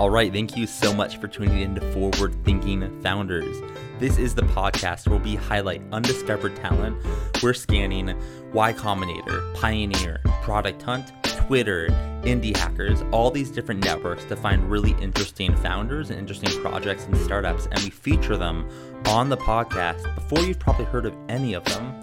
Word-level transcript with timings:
All 0.00 0.08
right, 0.08 0.32
thank 0.32 0.56
you 0.56 0.66
so 0.66 0.94
much 0.94 1.18
for 1.18 1.28
tuning 1.28 1.60
in 1.60 1.74
to 1.74 1.92
Forward 1.92 2.34
Thinking 2.42 3.02
Founders. 3.02 3.60
This 3.98 4.16
is 4.16 4.34
the 4.34 4.40
podcast 4.40 5.06
where 5.06 5.18
we 5.18 5.34
highlight 5.34 5.82
undiscovered 5.92 6.56
talent. 6.56 6.96
We're 7.42 7.52
scanning 7.52 8.18
Y 8.54 8.72
Combinator, 8.72 9.54
Pioneer, 9.56 10.22
Product 10.40 10.80
Hunt, 10.80 11.12
Twitter, 11.22 11.88
Indie 12.22 12.56
Hackers, 12.56 13.02
all 13.12 13.30
these 13.30 13.50
different 13.50 13.84
networks 13.84 14.24
to 14.24 14.36
find 14.36 14.70
really 14.70 14.92
interesting 15.02 15.54
founders 15.56 16.08
and 16.08 16.18
interesting 16.18 16.58
projects 16.62 17.04
and 17.04 17.14
startups, 17.18 17.66
and 17.70 17.80
we 17.80 17.90
feature 17.90 18.38
them 18.38 18.66
on 19.06 19.28
the 19.28 19.36
podcast 19.36 20.14
before 20.14 20.40
you've 20.40 20.58
probably 20.58 20.84
heard 20.84 21.06
of 21.06 21.14
any 21.28 21.54
of 21.54 21.64
them. 21.64 21.94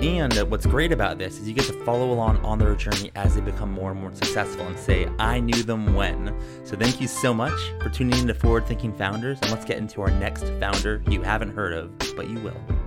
And 0.00 0.36
uh, 0.36 0.44
what's 0.44 0.66
great 0.66 0.92
about 0.92 1.18
this 1.18 1.38
is 1.38 1.48
you 1.48 1.54
get 1.54 1.66
to 1.66 1.84
follow 1.84 2.10
along 2.12 2.44
on 2.44 2.58
their 2.58 2.74
journey 2.74 3.10
as 3.14 3.36
they 3.36 3.40
become 3.40 3.70
more 3.70 3.92
and 3.92 4.00
more 4.00 4.12
successful 4.12 4.66
and 4.66 4.78
say, 4.78 5.08
I 5.18 5.40
knew 5.40 5.62
them 5.62 5.94
when. 5.94 6.36
So 6.64 6.76
thank 6.76 7.00
you 7.00 7.08
so 7.08 7.32
much 7.32 7.58
for 7.80 7.88
tuning 7.88 8.18
in 8.18 8.26
to 8.26 8.34
Forward 8.34 8.66
Thinking 8.66 8.92
Founders. 8.94 9.38
And 9.42 9.50
let's 9.50 9.64
get 9.64 9.78
into 9.78 10.02
our 10.02 10.10
next 10.10 10.44
founder 10.60 11.02
you 11.08 11.22
haven't 11.22 11.54
heard 11.54 11.72
of, 11.72 11.96
but 12.16 12.28
you 12.28 12.38
will. 12.40 12.83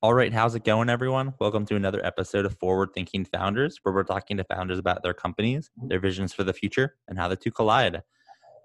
All 0.00 0.14
right, 0.14 0.32
how's 0.32 0.54
it 0.54 0.62
going, 0.62 0.88
everyone? 0.88 1.34
Welcome 1.40 1.66
to 1.66 1.74
another 1.74 2.06
episode 2.06 2.46
of 2.46 2.56
Forward 2.60 2.90
Thinking 2.94 3.24
Founders, 3.24 3.80
where 3.82 3.92
we're 3.92 4.04
talking 4.04 4.36
to 4.36 4.44
founders 4.44 4.78
about 4.78 5.02
their 5.02 5.12
companies, 5.12 5.72
their 5.88 5.98
visions 5.98 6.32
for 6.32 6.44
the 6.44 6.52
future, 6.52 6.94
and 7.08 7.18
how 7.18 7.26
the 7.26 7.34
two 7.34 7.50
collide. 7.50 8.00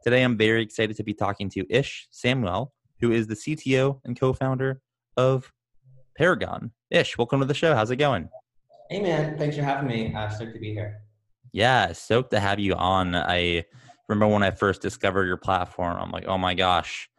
Today, 0.04 0.22
I'm 0.22 0.38
very 0.38 0.62
excited 0.62 0.96
to 0.96 1.04
be 1.04 1.16
talking 1.16 1.50
to 1.50 1.66
Ish 1.72 2.08
Samuel, 2.12 2.76
who 3.02 3.12
is 3.12 3.26
the 3.26 3.34
CTO 3.34 4.00
and 4.06 4.16
co-founder 4.16 4.80
of 5.18 5.52
Paragon. 6.16 6.70
Ish, 6.92 7.18
welcome 7.18 7.40
to 7.40 7.48
the 7.48 7.56
show. 7.56 7.74
How's 7.74 7.90
it 7.90 7.96
going? 7.96 8.30
Hey, 8.92 9.02
man. 9.02 9.36
Thanks 9.36 9.56
for 9.56 9.64
having 9.64 9.88
me. 9.88 10.14
Uh, 10.14 10.30
stoked 10.30 10.54
to 10.54 10.60
be 10.60 10.72
here. 10.72 11.00
Yeah, 11.52 11.94
stoked 11.94 12.30
to 12.30 12.40
have 12.40 12.60
you 12.60 12.76
on. 12.76 13.16
I 13.16 13.66
remember 14.08 14.32
when 14.32 14.44
I 14.44 14.52
first 14.52 14.84
discovered 14.84 15.26
your 15.26 15.38
platform. 15.38 15.98
I'm 16.00 16.12
like, 16.12 16.28
oh 16.28 16.38
my 16.38 16.54
gosh, 16.54 17.10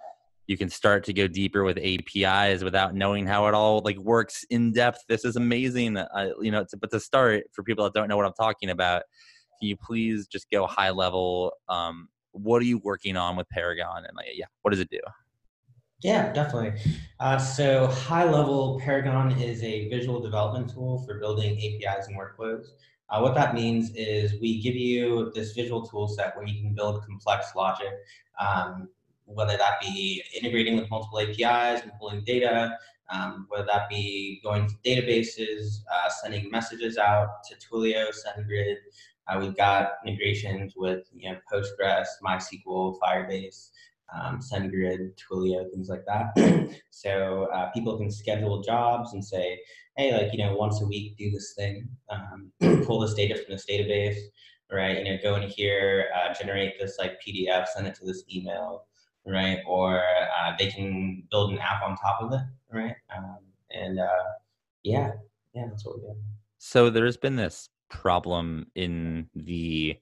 you 0.47 0.59
can 0.59 0.69
start 0.69 1.05
to 1.05 1.13
go 1.13 1.27
deeper 1.27 1.65
with 1.65 1.79
APIs 1.79 2.63
without 2.63 2.95
knowing 2.95 3.27
how 3.27 3.47
it 3.47 3.55
all 3.55 3.81
like 3.85 3.97
works 3.99 4.45
in 4.51 4.73
depth. 4.73 4.99
This 5.09 5.25
is 5.25 5.37
amazing. 5.37 5.97
I, 5.97 6.33
you 6.41 6.51
know, 6.51 6.65
to, 6.69 6.77
but 6.77 6.91
to 6.91 7.01
start 7.01 7.45
for 7.53 7.63
people 7.63 7.85
that 7.85 7.95
don't 7.95 8.09
know 8.09 8.17
what 8.17 8.27
I'm 8.27 8.35
talking 8.35 8.71
about, 8.71 9.05
can 9.59 9.69
you 9.69 9.77
please 9.77 10.27
just 10.27 10.51
go 10.51 10.67
high 10.67 10.91
level? 10.91 11.53
Um, 11.69 12.09
what 12.33 12.61
are 12.61 12.67
you 12.67 12.79
working 12.79 13.17
on 13.17 13.37
with 13.37 13.49
Paragon, 13.49 14.05
and 14.07 14.17
like, 14.17 14.27
yeah, 14.35 14.47
what 14.63 14.73
does 14.73 14.81
it 14.81 14.91
do? 14.91 15.01
Yeah, 16.03 16.33
definitely. 16.33 16.79
Uh, 17.21 17.39
so, 17.39 17.87
high 17.87 18.25
level, 18.25 18.79
Paragon 18.85 19.33
is 19.41 19.63
a 19.63 19.89
visual 19.89 20.21
development 20.21 20.71
tool 20.71 21.03
for 21.07 21.19
building 21.19 21.57
APIs 21.57 22.09
and 22.09 22.19
workflows. 22.19 22.67
Uh, 23.09 23.21
what 23.21 23.35
that 23.35 23.55
means 23.55 23.91
is 23.95 24.39
we 24.41 24.61
give 24.61 24.75
you 24.75 25.31
this 25.35 25.53
visual 25.53 25.87
tool 25.87 26.09
set 26.09 26.37
where 26.37 26.47
you 26.47 26.61
can 26.61 26.75
build 26.75 27.03
complex 27.05 27.55
logic, 27.55 27.93
um, 28.41 28.89
whether 29.27 29.57
that 29.57 29.81
be 29.81 30.23
integrating 30.37 30.77
with 30.77 30.91
multiple 30.91 31.21
APIs 31.21 31.83
and 31.83 31.93
pulling 31.99 32.25
data, 32.25 32.77
um, 33.11 33.47
whether 33.49 33.67
that 33.67 33.89
be 33.89 34.41
going 34.43 34.67
to 34.67 34.75
databases, 34.85 35.79
uh, 35.93 36.09
sending 36.09 36.51
messages 36.51 36.97
out 36.99 37.29
to 37.49 37.57
Twilio, 37.57 38.09
SendGrid, 38.09 38.77
uh, 39.29 39.39
we've 39.41 39.57
got 39.57 39.93
integrations 40.07 40.75
with 40.77 41.05
you 41.15 41.31
know 41.31 41.39
Postgres, 41.53 42.07
MySQL, 42.23 42.99
Firebase, 42.99 43.71
um, 44.15 44.41
SendGrid, 44.41 45.13
Twilio, 45.17 45.71
things 45.71 45.89
like 45.89 46.05
that. 46.07 46.71
so 46.91 47.49
uh, 47.55 47.71
people 47.71 47.97
can 47.97 48.11
schedule 48.11 48.63
jobs 48.63 49.15
and 49.15 49.25
say, 49.25 49.59
hey, 49.97 50.13
like 50.13 50.33
you 50.33 50.45
know, 50.45 50.55
once 50.55 50.83
a 50.83 50.87
week, 50.87 51.17
do 51.17 51.31
this 51.31 51.55
thing, 51.57 51.89
um, 52.11 52.53
pull 52.85 53.01
this 53.01 53.15
data 53.15 53.35
from 53.35 53.55
this 53.55 53.67
database, 53.69 54.19
right? 54.71 54.99
You 54.99 55.05
know, 55.05 55.19
go 55.23 55.37
in 55.37 55.49
here, 55.49 56.09
uh, 56.15 56.35
generate 56.35 56.79
this 56.79 56.97
like 56.99 57.19
PDF, 57.27 57.67
send 57.69 57.87
it 57.87 57.95
to 57.97 58.05
this 58.05 58.25
email, 58.35 58.85
right? 59.27 59.59
Or 59.67 59.99
uh, 59.99 60.53
they 60.59 60.69
can 60.71 61.25
build 61.31 61.53
an 61.53 61.59
app 61.59 61.83
on 61.83 61.97
top 61.97 62.21
of 62.21 62.33
it, 62.33 62.41
right? 62.73 62.95
Um, 63.17 63.39
and 63.71 63.99
uh, 63.99 64.25
yeah, 64.83 65.13
yeah, 65.55 65.67
that's 65.69 65.85
what 65.85 65.97
we 65.97 66.03
do. 66.03 66.15
So 66.59 66.91
there's 66.91 67.17
been 67.17 67.37
this 67.37 67.69
problem 67.91 68.67
in 68.75 69.29
the 69.35 69.97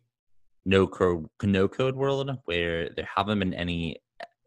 no 0.64 0.86
code 0.86 1.26
no 1.42 1.66
code 1.66 1.96
world 1.96 2.30
where 2.44 2.90
there 2.90 3.08
haven't 3.16 3.40
been 3.40 3.54
any 3.54 3.96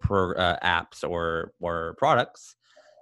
pro, 0.02 0.32
uh, 0.34 0.58
apps 0.64 1.08
or 1.08 1.52
or 1.60 1.96
products 1.98 2.56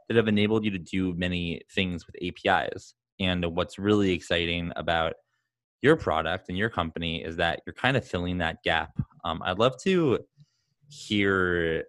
that 0.08 0.18
have 0.18 0.28
enabled 0.28 0.66
you 0.66 0.72
to 0.72 0.80
do 0.80 1.14
many 1.14 1.62
things 1.74 2.06
with 2.06 2.16
APIs. 2.22 2.96
And 3.20 3.46
what's 3.56 3.80
really 3.80 4.12
exciting 4.12 4.72
about 4.76 5.14
your 5.82 5.96
product 5.96 6.50
and 6.50 6.58
your 6.58 6.70
company 6.70 7.24
is 7.24 7.36
that 7.38 7.62
you're 7.66 7.74
kind 7.74 7.96
of 7.96 8.08
filling 8.08 8.40
that 8.40 8.64
gap. 8.64 8.92
Um, 9.24 9.42
I'd 9.46 9.60
love 9.60 9.78
to 9.84 10.20
hear 10.90 11.86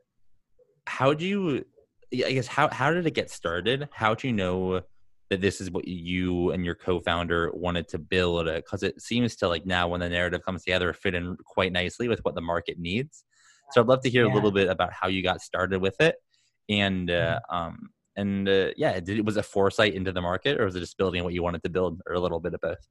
how 0.86 1.14
do 1.14 1.26
you 1.26 1.64
I 2.12 2.32
guess 2.32 2.46
how 2.46 2.68
how 2.70 2.92
did 2.92 3.06
it 3.06 3.14
get 3.14 3.30
started? 3.30 3.88
How 3.92 4.14
do 4.14 4.28
you 4.28 4.32
know 4.32 4.82
that 5.30 5.40
this 5.40 5.60
is 5.60 5.70
what 5.70 5.88
you 5.88 6.50
and 6.52 6.64
your 6.64 6.74
co-founder 6.74 7.50
wanted 7.54 7.88
to 7.88 7.98
build 7.98 8.46
because 8.46 8.82
it 8.82 9.00
seems 9.00 9.34
to 9.36 9.48
like 9.48 9.66
now 9.66 9.88
when 9.88 10.00
the 10.00 10.08
narrative 10.08 10.44
comes 10.44 10.62
together 10.64 10.92
fit 10.92 11.14
in 11.14 11.36
quite 11.44 11.72
nicely 11.72 12.08
with 12.08 12.20
what 12.20 12.34
the 12.34 12.40
market 12.40 12.78
needs 12.78 13.24
so 13.72 13.80
i'd 13.80 13.86
love 13.86 14.00
to 14.02 14.10
hear 14.10 14.26
yeah. 14.26 14.32
a 14.32 14.34
little 14.34 14.52
bit 14.52 14.68
about 14.68 14.92
how 14.92 15.08
you 15.08 15.22
got 15.22 15.40
started 15.40 15.80
with 15.80 15.98
it 16.00 16.16
and 16.68 17.10
uh, 17.10 17.40
mm-hmm. 17.50 17.56
um 17.56 17.90
and 18.16 18.48
uh, 18.48 18.68
yeah 18.76 19.00
did 19.00 19.18
it 19.18 19.24
was 19.24 19.36
a 19.36 19.42
foresight 19.42 19.94
into 19.94 20.12
the 20.12 20.20
market 20.20 20.60
or 20.60 20.66
was 20.66 20.76
it 20.76 20.80
just 20.80 20.98
building 20.98 21.24
what 21.24 21.32
you 21.32 21.42
wanted 21.42 21.62
to 21.62 21.70
build 21.70 22.00
or 22.06 22.14
a 22.14 22.20
little 22.20 22.38
bit 22.38 22.54
of 22.54 22.60
both 22.60 22.86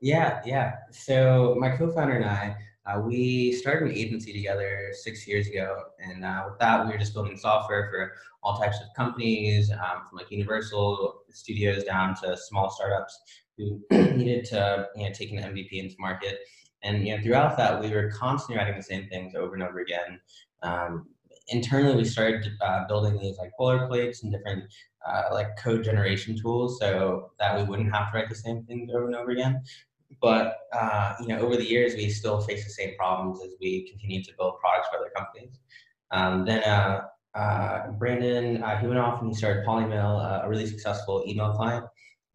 yeah 0.00 0.40
yeah 0.46 0.76
so 0.90 1.56
my 1.58 1.76
co-founder 1.76 2.14
and 2.14 2.24
i 2.24 2.56
uh, 2.86 2.98
we 2.98 3.52
started 3.52 3.90
an 3.90 3.96
agency 3.96 4.32
together 4.32 4.90
six 4.92 5.26
years 5.26 5.46
ago, 5.46 5.84
and 6.00 6.24
uh, 6.24 6.42
with 6.48 6.58
that, 6.58 6.84
we 6.84 6.90
were 6.90 6.98
just 6.98 7.14
building 7.14 7.36
software 7.36 7.88
for 7.90 8.12
all 8.42 8.58
types 8.58 8.78
of 8.80 8.86
companies, 8.96 9.70
um, 9.70 10.02
from 10.08 10.18
like 10.18 10.30
Universal 10.30 11.22
studios 11.30 11.84
down 11.84 12.16
to 12.22 12.36
small 12.36 12.70
startups 12.70 13.20
who 13.56 13.80
needed 13.90 14.44
to 14.46 14.88
you 14.96 15.04
know 15.06 15.12
take 15.12 15.30
an 15.30 15.38
MVP 15.38 15.72
into 15.72 15.94
market. 16.00 16.40
And 16.82 17.06
you 17.06 17.16
know, 17.16 17.22
throughout 17.22 17.56
that, 17.56 17.80
we 17.80 17.90
were 17.90 18.10
constantly 18.10 18.56
writing 18.56 18.76
the 18.76 18.82
same 18.82 19.06
things 19.08 19.34
over 19.36 19.54
and 19.54 19.62
over 19.62 19.78
again. 19.78 20.20
Um, 20.62 21.06
internally, 21.48 21.96
we 21.96 22.04
started 22.04 22.48
uh, 22.60 22.86
building 22.88 23.18
these 23.18 23.38
like 23.38 23.52
boilerplates 23.60 24.22
and 24.22 24.32
different 24.32 24.64
uh, 25.06 25.24
like 25.32 25.56
code 25.56 25.84
generation 25.84 26.36
tools 26.36 26.78
so 26.80 27.30
that 27.38 27.56
we 27.56 27.64
wouldn't 27.64 27.94
have 27.94 28.10
to 28.10 28.18
write 28.18 28.28
the 28.28 28.34
same 28.34 28.64
things 28.64 28.90
over 28.92 29.06
and 29.06 29.14
over 29.14 29.30
again. 29.30 29.62
But 30.20 30.58
uh, 30.72 31.14
you 31.20 31.28
know, 31.28 31.38
over 31.40 31.56
the 31.56 31.68
years, 31.68 31.94
we 31.94 32.08
still 32.10 32.40
face 32.40 32.64
the 32.64 32.70
same 32.70 32.96
problems 32.96 33.40
as 33.42 33.54
we 33.60 33.88
continue 33.88 34.22
to 34.22 34.32
build 34.38 34.58
products 34.60 34.88
for 34.90 34.98
other 34.98 35.10
companies. 35.16 35.58
Um, 36.10 36.44
then 36.44 36.62
uh, 36.64 37.02
uh, 37.34 37.90
Brandon, 37.92 38.62
uh, 38.62 38.78
he 38.78 38.86
went 38.86 38.98
off 38.98 39.20
and 39.20 39.30
he 39.30 39.34
started 39.34 39.64
Polymail, 39.64 40.24
uh, 40.24 40.44
a 40.44 40.48
really 40.48 40.66
successful 40.66 41.24
email 41.26 41.52
client. 41.54 41.84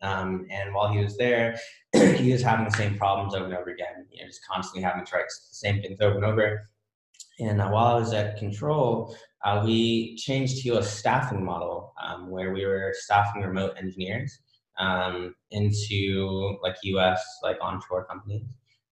Um, 0.02 0.46
and 0.52 0.74
while 0.74 0.92
he 0.92 1.00
was 1.00 1.18
there, 1.18 1.58
he 1.94 2.32
was 2.32 2.42
having 2.42 2.66
the 2.66 2.76
same 2.76 2.98
problems 2.98 3.34
over 3.34 3.46
and 3.46 3.56
over 3.56 3.70
again. 3.70 4.06
You 4.12 4.22
know, 4.22 4.28
just 4.28 4.46
constantly 4.46 4.84
having 4.84 5.06
to 5.06 5.10
try 5.10 5.22
the 5.22 5.26
same 5.30 5.82
things 5.82 6.00
over 6.02 6.16
and 6.16 6.26
over. 6.26 6.70
And 7.40 7.62
uh, 7.62 7.70
while 7.70 7.96
I 7.96 8.00
was 8.00 8.14
at 8.14 8.38
Control, 8.38 9.16
we 9.64 10.16
changed 10.18 10.64
to 10.64 10.78
a 10.78 10.84
staffing 10.84 11.44
model 11.46 11.94
um, 12.04 12.30
where 12.30 12.52
we 12.52 12.66
were 12.66 12.94
staffing 12.98 13.44
remote 13.44 13.76
engineers 13.78 14.40
um, 14.80 15.36
into 15.52 16.58
like 16.62 16.76
US 16.84 17.24
like 17.44 17.58
onshore 17.62 18.06
companies. 18.06 18.46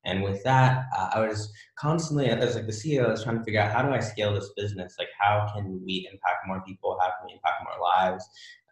And 0.06 0.22
with 0.22 0.44
that, 0.44 0.86
uh, 0.96 1.10
I 1.16 1.28
was 1.28 1.52
constantly, 1.78 2.28
as 2.28 2.56
like 2.56 2.68
the 2.68 2.72
CEO, 2.72 3.08
I 3.08 3.12
was 3.12 3.24
trying 3.24 3.40
to 3.40 3.44
figure 3.44 3.60
out 3.60 3.72
how 3.72 3.82
do 3.82 3.90
I 3.90 4.00
scale 4.00 4.34
this 4.34 4.52
business? 4.56 4.96
Like, 5.00 5.08
how 5.20 5.50
can 5.54 5.82
we 5.84 6.08
impact 6.12 6.46
more 6.48 6.62
people? 6.62 6.96
How 7.02 7.08
can 7.08 7.26
we 7.26 7.34
impact 7.34 7.64
more 7.64 7.82
lives? 7.82 8.24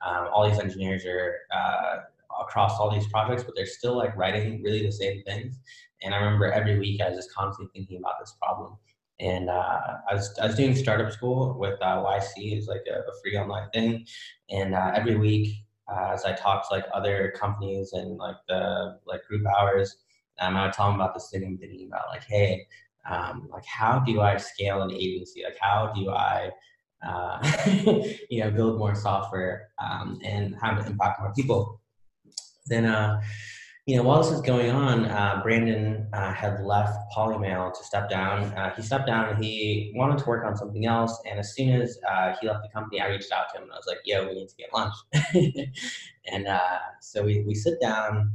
Um, 0.05 0.27
all 0.31 0.47
these 0.47 0.59
engineers 0.59 1.05
are 1.05 1.37
uh, 1.51 1.95
across 2.41 2.79
all 2.79 2.91
these 2.91 3.07
projects, 3.07 3.43
but 3.43 3.55
they're 3.55 3.65
still 3.65 3.97
like 3.97 4.15
writing 4.15 4.61
really 4.61 4.85
the 4.85 4.91
same 4.91 5.23
things. 5.23 5.59
And 6.03 6.13
I 6.13 6.17
remember 6.17 6.51
every 6.51 6.77
week 6.77 7.01
I 7.01 7.09
was 7.09 7.17
just 7.17 7.33
constantly 7.33 7.71
thinking 7.73 7.97
about 7.97 8.19
this 8.19 8.35
problem. 8.41 8.77
And 9.19 9.49
uh, 9.49 9.79
I 10.09 10.13
was 10.13 10.37
I 10.41 10.47
was 10.47 10.55
doing 10.55 10.75
startup 10.75 11.11
school 11.11 11.57
with 11.57 11.81
uh, 11.81 12.03
YC, 12.03 12.57
it's 12.57 12.67
like 12.67 12.83
a, 12.87 12.99
a, 12.99 13.21
free 13.21 13.37
online 13.37 13.69
thing. 13.69 14.05
And 14.49 14.73
uh, 14.73 14.91
every 14.95 15.15
week 15.15 15.55
uh, 15.93 16.11
as 16.13 16.25
I 16.25 16.33
talked 16.33 16.69
to 16.69 16.75
like 16.75 16.85
other 16.93 17.33
companies 17.37 17.93
and 17.93 18.17
like 18.17 18.37
the 18.47 18.99
like 19.05 19.25
group 19.27 19.45
hours, 19.45 19.97
um, 20.39 20.55
I 20.55 20.65
would 20.65 20.73
tell 20.73 20.87
them 20.87 20.95
about 20.95 21.13
this 21.13 21.29
thing 21.29 21.43
I'm 21.45 21.57
thinking 21.57 21.87
about, 21.87 22.07
like, 22.09 22.23
hey, 22.23 22.67
um, 23.09 23.47
like 23.51 23.65
how 23.65 23.99
do 23.99 24.21
I 24.21 24.37
scale 24.37 24.81
an 24.81 24.91
agency? 24.91 25.43
Like 25.43 25.57
how 25.59 25.93
do 25.95 26.09
I, 26.09 26.49
uh, 27.05 27.39
you 28.29 28.39
know, 28.43 28.51
build 28.51 28.79
more 28.79 28.95
software 28.95 29.69
um, 29.83 30.19
and 30.23 30.55
have 30.61 30.79
it 30.79 30.87
impact 30.87 31.19
more 31.19 31.33
people? 31.33 31.81
Then 32.67 32.85
uh, 32.85 33.21
you 33.85 33.97
know, 33.97 34.03
while 34.03 34.21
this 34.21 34.31
was 34.31 34.41
going 34.41 34.71
on, 34.71 35.05
uh, 35.05 35.41
Brandon 35.43 36.07
uh, 36.13 36.33
had 36.33 36.61
left 36.61 36.97
Polymail 37.15 37.73
to 37.77 37.83
step 37.83 38.09
down. 38.09 38.43
Uh, 38.53 38.73
he 38.75 38.81
stepped 38.81 39.07
down 39.07 39.29
and 39.29 39.43
he 39.43 39.91
wanted 39.95 40.19
to 40.19 40.25
work 40.25 40.45
on 40.45 40.55
something 40.55 40.85
else. 40.85 41.21
And 41.29 41.39
as 41.39 41.53
soon 41.53 41.81
as 41.81 41.99
uh, 42.09 42.33
he 42.39 42.47
left 42.47 42.63
the 42.63 42.69
company, 42.69 43.01
I 43.01 43.07
reached 43.07 43.31
out 43.33 43.47
to 43.51 43.57
him 43.57 43.63
and 43.63 43.73
I 43.73 43.75
was 43.75 43.87
like, 43.87 43.99
yo, 44.05 44.25
we 44.27 44.35
need 44.35 44.49
to 44.49 44.55
get 44.55 44.73
lunch. 44.73 44.93
and 46.31 46.47
uh, 46.47 46.79
so 47.01 47.23
we, 47.23 47.41
we 47.41 47.53
sit 47.55 47.79
down 47.81 48.31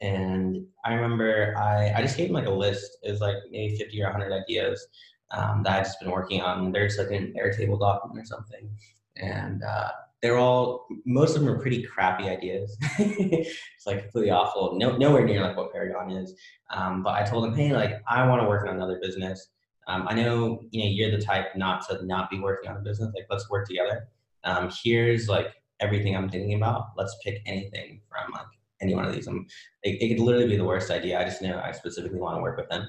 And 0.00 0.66
I 0.84 0.94
remember 0.94 1.54
I, 1.58 1.92
I 1.96 2.02
just 2.02 2.16
gave 2.16 2.28
him 2.28 2.34
like 2.34 2.46
a 2.46 2.50
list. 2.50 2.98
It 3.02 3.10
was 3.10 3.20
like 3.20 3.36
maybe 3.50 3.76
50 3.78 4.02
or 4.02 4.10
100 4.10 4.32
ideas 4.32 4.86
um, 5.30 5.62
that 5.64 5.72
I'd 5.80 5.84
just 5.84 6.00
been 6.00 6.10
working 6.10 6.42
on. 6.42 6.72
There's 6.72 6.98
like 6.98 7.10
an 7.10 7.34
Airtable 7.38 7.78
document 7.80 8.20
or 8.20 8.26
something. 8.26 8.70
And 9.16 9.62
uh, 9.64 9.90
they're 10.22 10.38
all, 10.38 10.86
most 11.04 11.34
of 11.34 11.42
them 11.42 11.52
are 11.52 11.58
pretty 11.58 11.82
crappy 11.82 12.28
ideas. 12.28 12.76
it's 12.98 13.86
like 13.86 14.02
completely 14.02 14.30
awful. 14.30 14.78
No, 14.78 14.96
nowhere 14.96 15.24
near 15.24 15.42
like 15.42 15.56
what 15.56 15.72
Paragon 15.72 16.12
is. 16.12 16.34
Um, 16.70 17.02
but 17.02 17.14
I 17.14 17.24
told 17.24 17.44
him, 17.44 17.54
hey, 17.54 17.72
like 17.72 18.00
I 18.06 18.26
want 18.26 18.40
to 18.40 18.48
work 18.48 18.66
on 18.66 18.74
another 18.74 19.00
business. 19.02 19.48
Um, 19.88 20.06
I 20.08 20.14
know, 20.14 20.62
you 20.70 20.84
know, 20.84 20.90
you're 20.90 21.10
the 21.10 21.22
type 21.22 21.56
not 21.56 21.86
to 21.88 22.06
not 22.06 22.30
be 22.30 22.38
working 22.38 22.70
on 22.70 22.76
a 22.76 22.80
business. 22.80 23.12
Like, 23.14 23.26
let's 23.30 23.50
work 23.50 23.66
together. 23.66 24.08
Um, 24.44 24.70
here's 24.82 25.28
like 25.28 25.48
everything 25.80 26.16
I'm 26.16 26.28
thinking 26.28 26.54
about. 26.54 26.90
Let's 26.96 27.16
pick 27.24 27.42
anything 27.44 28.00
from 28.08 28.32
like 28.32 28.46
any 28.80 28.94
one 28.94 29.04
of 29.04 29.12
these. 29.12 29.26
I'm, 29.26 29.44
it, 29.82 30.00
it 30.00 30.08
could 30.08 30.24
literally 30.24 30.46
be 30.46 30.56
the 30.56 30.64
worst 30.64 30.92
idea. 30.92 31.20
I 31.20 31.24
just 31.24 31.42
know 31.42 31.60
I 31.62 31.72
specifically 31.72 32.20
want 32.20 32.36
to 32.36 32.42
work 32.42 32.56
with 32.56 32.68
them. 32.68 32.88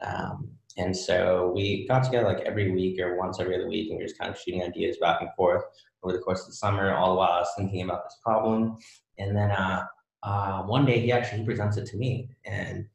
Um, 0.00 0.50
and 0.78 0.96
so 0.96 1.52
we 1.54 1.86
got 1.86 2.02
together 2.02 2.26
like 2.26 2.40
every 2.40 2.72
week 2.72 2.98
or 3.00 3.16
once 3.16 3.38
every 3.38 3.54
other 3.54 3.68
week, 3.68 3.88
and 3.88 3.98
we 3.98 4.02
were 4.02 4.08
just 4.08 4.18
kind 4.18 4.32
of 4.32 4.38
shooting 4.38 4.64
ideas 4.64 4.96
back 5.00 5.20
and 5.20 5.30
forth 5.36 5.62
over 6.02 6.12
the 6.12 6.22
course 6.22 6.40
of 6.40 6.48
the 6.48 6.54
summer. 6.54 6.94
All 6.94 7.10
the 7.10 7.16
while 7.16 7.32
I 7.32 7.40
was 7.40 7.52
thinking 7.56 7.82
about 7.82 8.04
this 8.04 8.18
problem, 8.22 8.76
and 9.18 9.36
then 9.36 9.50
uh, 9.50 9.84
uh, 10.22 10.62
one 10.62 10.84
day 10.84 11.00
he 11.00 11.12
actually 11.12 11.44
presents 11.44 11.76
it 11.76 11.86
to 11.86 11.96
me, 11.96 12.30
and 12.44 12.86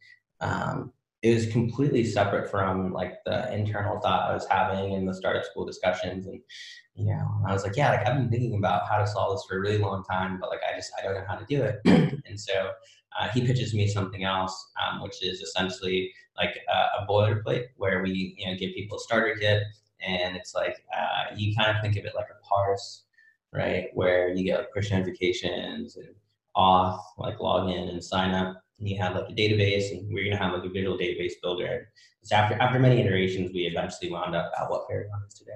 um, 0.42 0.94
it 1.22 1.34
was 1.34 1.48
completely 1.48 2.04
separate 2.04 2.50
from 2.50 2.94
like 2.94 3.16
the 3.26 3.54
internal 3.54 4.00
thought 4.00 4.30
I 4.30 4.34
was 4.34 4.48
having 4.50 4.94
in 4.94 5.06
the 5.06 5.14
startup 5.14 5.46
school 5.46 5.66
discussions, 5.66 6.28
and 6.28 6.42
you 6.96 7.06
know, 7.06 7.42
I 7.48 7.54
was 7.54 7.64
like, 7.64 7.76
yeah, 7.76 7.92
like 7.92 8.08
I've 8.08 8.16
been 8.16 8.30
thinking 8.30 8.58
about 8.58 8.88
how 8.90 8.98
to 8.98 9.08
solve 9.08 9.36
this 9.36 9.46
for 9.48 9.58
a 9.58 9.60
really 9.60 9.78
long 9.78 10.04
time, 10.04 10.40
but 10.40 10.50
like 10.50 10.62
I 10.68 10.76
just 10.76 10.92
I 10.98 11.04
don't 11.04 11.14
know 11.14 11.26
how 11.28 11.36
to 11.36 11.46
do 11.46 11.62
it. 11.64 11.80
and 12.26 12.40
so 12.40 12.72
uh, 13.20 13.30
he 13.30 13.46
pitches 13.46 13.74
me 13.74 13.88
something 13.88 14.24
else, 14.24 14.72
um, 14.82 15.02
which 15.02 15.24
is 15.24 15.42
essentially 15.42 16.12
like 16.38 16.58
a, 16.70 17.02
a, 17.02 17.08
boilerplate 17.08 17.66
where 17.78 18.04
we 18.04 18.36
you 18.38 18.48
know 18.48 18.58
give 18.58 18.74
people 18.74 18.98
a 18.98 19.00
starter 19.00 19.36
kit, 19.40 19.64
and 20.06 20.36
it's 20.36 20.54
like 20.54 20.78
uh, 20.96 21.36
you 21.36 21.56
kind 21.56 21.76
of 21.76 21.82
think 21.82 21.98
of 21.98 22.06
it 22.06 22.14
like 22.16 22.28
a 22.30 22.46
parse, 22.46 23.04
right? 23.54 23.90
Where 23.94 24.30
you 24.30 24.44
get 24.44 24.60
like 24.60 24.74
push 24.74 24.92
notifications 24.92 25.98
and 25.98 26.10
auth, 26.56 27.00
like 27.18 27.40
log 27.40 27.70
in 27.70 27.90
and 27.90 28.04
sign 28.04 28.32
up. 28.32 28.62
And 28.80 28.88
you 28.88 28.98
have 29.00 29.16
like 29.16 29.30
a 29.30 29.34
database, 29.34 29.92
and 29.92 30.08
we're 30.14 30.24
gonna 30.24 30.38
have 30.38 30.54
like 30.54 30.66
a 30.66 30.70
visual 30.70 30.98
database 30.98 31.34
builder. 31.42 31.90
So 32.24 32.36
after 32.36 32.56
after 32.62 32.80
many 32.80 33.02
iterations, 33.02 33.52
we 33.54 33.62
eventually 33.62 34.12
wound 34.12 34.36
up 34.36 34.52
at 34.60 34.70
what 34.70 34.88
Paragon 34.88 35.22
is 35.28 35.34
today. 35.34 35.52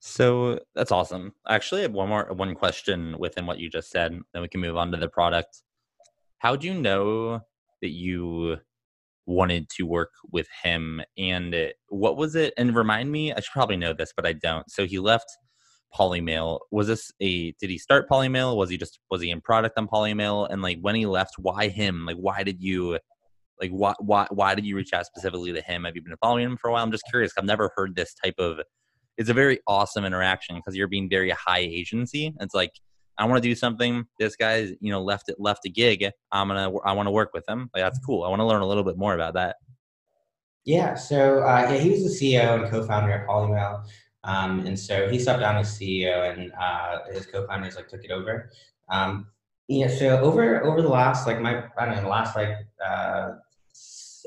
So 0.00 0.60
that's 0.74 0.92
awesome. 0.92 1.34
Actually, 1.48 1.80
I 1.80 1.82
have 1.82 1.92
one 1.92 2.08
more 2.08 2.28
one 2.32 2.54
question 2.54 3.16
within 3.18 3.46
what 3.46 3.58
you 3.58 3.68
just 3.68 3.90
said, 3.90 4.18
then 4.32 4.42
we 4.42 4.48
can 4.48 4.60
move 4.60 4.76
on 4.76 4.92
to 4.92 4.96
the 4.96 5.08
product. 5.08 5.62
How 6.38 6.54
do 6.54 6.68
you 6.68 6.74
know 6.74 7.40
that 7.82 7.90
you 7.90 8.58
wanted 9.28 9.68
to 9.68 9.84
work 9.84 10.10
with 10.32 10.48
him 10.62 11.02
and 11.16 11.54
uh, 11.54 11.66
what 11.90 12.16
was 12.16 12.34
it 12.34 12.52
and 12.56 12.74
remind 12.74 13.12
me 13.12 13.32
i 13.32 13.36
should 13.36 13.52
probably 13.52 13.76
know 13.76 13.92
this 13.92 14.12
but 14.16 14.26
i 14.26 14.32
don't. 14.32 14.70
So 14.70 14.86
he 14.86 14.98
left 14.98 15.26
polymail. 15.94 16.60
Was 16.70 16.86
this 16.86 17.10
a 17.20 17.52
did 17.52 17.70
he 17.70 17.78
start 17.78 18.08
polymail? 18.08 18.56
Was 18.56 18.70
he 18.70 18.76
just 18.76 18.98
was 19.10 19.22
he 19.22 19.30
in 19.30 19.40
product 19.40 19.78
on 19.78 19.88
polymail? 19.88 20.48
And 20.50 20.62
like 20.62 20.78
when 20.80 20.94
he 20.94 21.06
left 21.06 21.34
why 21.38 21.68
him? 21.68 22.04
Like 22.06 22.16
why 22.16 22.42
did 22.42 22.60
you 22.60 22.98
like 23.60 23.70
why 23.70 23.94
why 23.98 24.26
why 24.30 24.54
did 24.54 24.64
you 24.64 24.76
reach 24.76 24.92
out 24.92 25.06
specifically 25.06 25.52
to 25.52 25.62
him? 25.62 25.84
Have 25.84 25.96
you 25.96 26.02
been 26.02 26.16
following 26.20 26.44
him 26.44 26.56
for 26.56 26.68
a 26.68 26.72
while? 26.72 26.82
I'm 26.82 26.92
just 26.92 27.04
curious 27.10 27.32
i've 27.38 27.44
never 27.44 27.70
heard 27.76 27.96
this 27.96 28.14
type 28.14 28.34
of 28.38 28.60
it's 29.16 29.30
a 29.30 29.34
very 29.34 29.58
awesome 29.66 30.04
interaction 30.04 30.56
because 30.56 30.76
you're 30.76 30.88
being 30.88 31.08
very 31.08 31.30
high 31.30 31.58
agency. 31.58 32.34
It's 32.40 32.54
like 32.54 32.70
I 33.18 33.24
want 33.24 33.42
to 33.42 33.48
do 33.48 33.54
something. 33.54 34.06
This 34.18 34.36
guy's 34.36 34.72
you 34.80 34.90
know 34.92 35.02
left 35.02 35.28
it 35.28 35.36
left 35.38 35.66
a 35.66 35.68
gig. 35.68 36.08
I'm 36.32 36.48
gonna 36.48 36.74
I 36.78 36.92
want 36.92 37.06
to 37.06 37.10
work 37.10 37.32
with 37.34 37.48
him. 37.48 37.70
Like 37.74 37.82
that's 37.82 37.98
cool. 38.04 38.24
I 38.24 38.28
want 38.28 38.40
to 38.40 38.46
learn 38.46 38.62
a 38.62 38.66
little 38.66 38.84
bit 38.84 38.96
more 38.96 39.14
about 39.14 39.34
that. 39.34 39.56
Yeah. 40.64 40.94
So 40.94 41.40
uh, 41.40 41.68
yeah, 41.70 41.78
he 41.78 41.90
was 41.90 42.04
the 42.04 42.10
CEO 42.10 42.60
and 42.60 42.70
co-founder 42.70 43.10
at 43.10 43.26
Polymail. 43.26 43.84
Um, 44.24 44.66
and 44.66 44.78
so 44.78 45.08
he 45.08 45.18
stepped 45.18 45.40
down 45.40 45.56
as 45.56 45.78
CEO, 45.78 46.30
and 46.30 46.52
uh, 46.60 46.98
his 47.12 47.26
co-founders 47.26 47.76
like 47.76 47.88
took 47.88 48.04
it 48.04 48.10
over. 48.10 48.50
Um, 48.90 49.28
yeah. 49.68 49.88
So 49.88 50.18
over 50.20 50.62
over 50.64 50.82
the 50.82 50.88
last 50.88 51.26
like 51.26 51.40
my 51.40 51.64
I 51.78 51.86
don't 51.86 51.96
know 51.96 52.02
the 52.02 52.08
last 52.08 52.36
like 52.36 52.54
uh, 52.86 53.30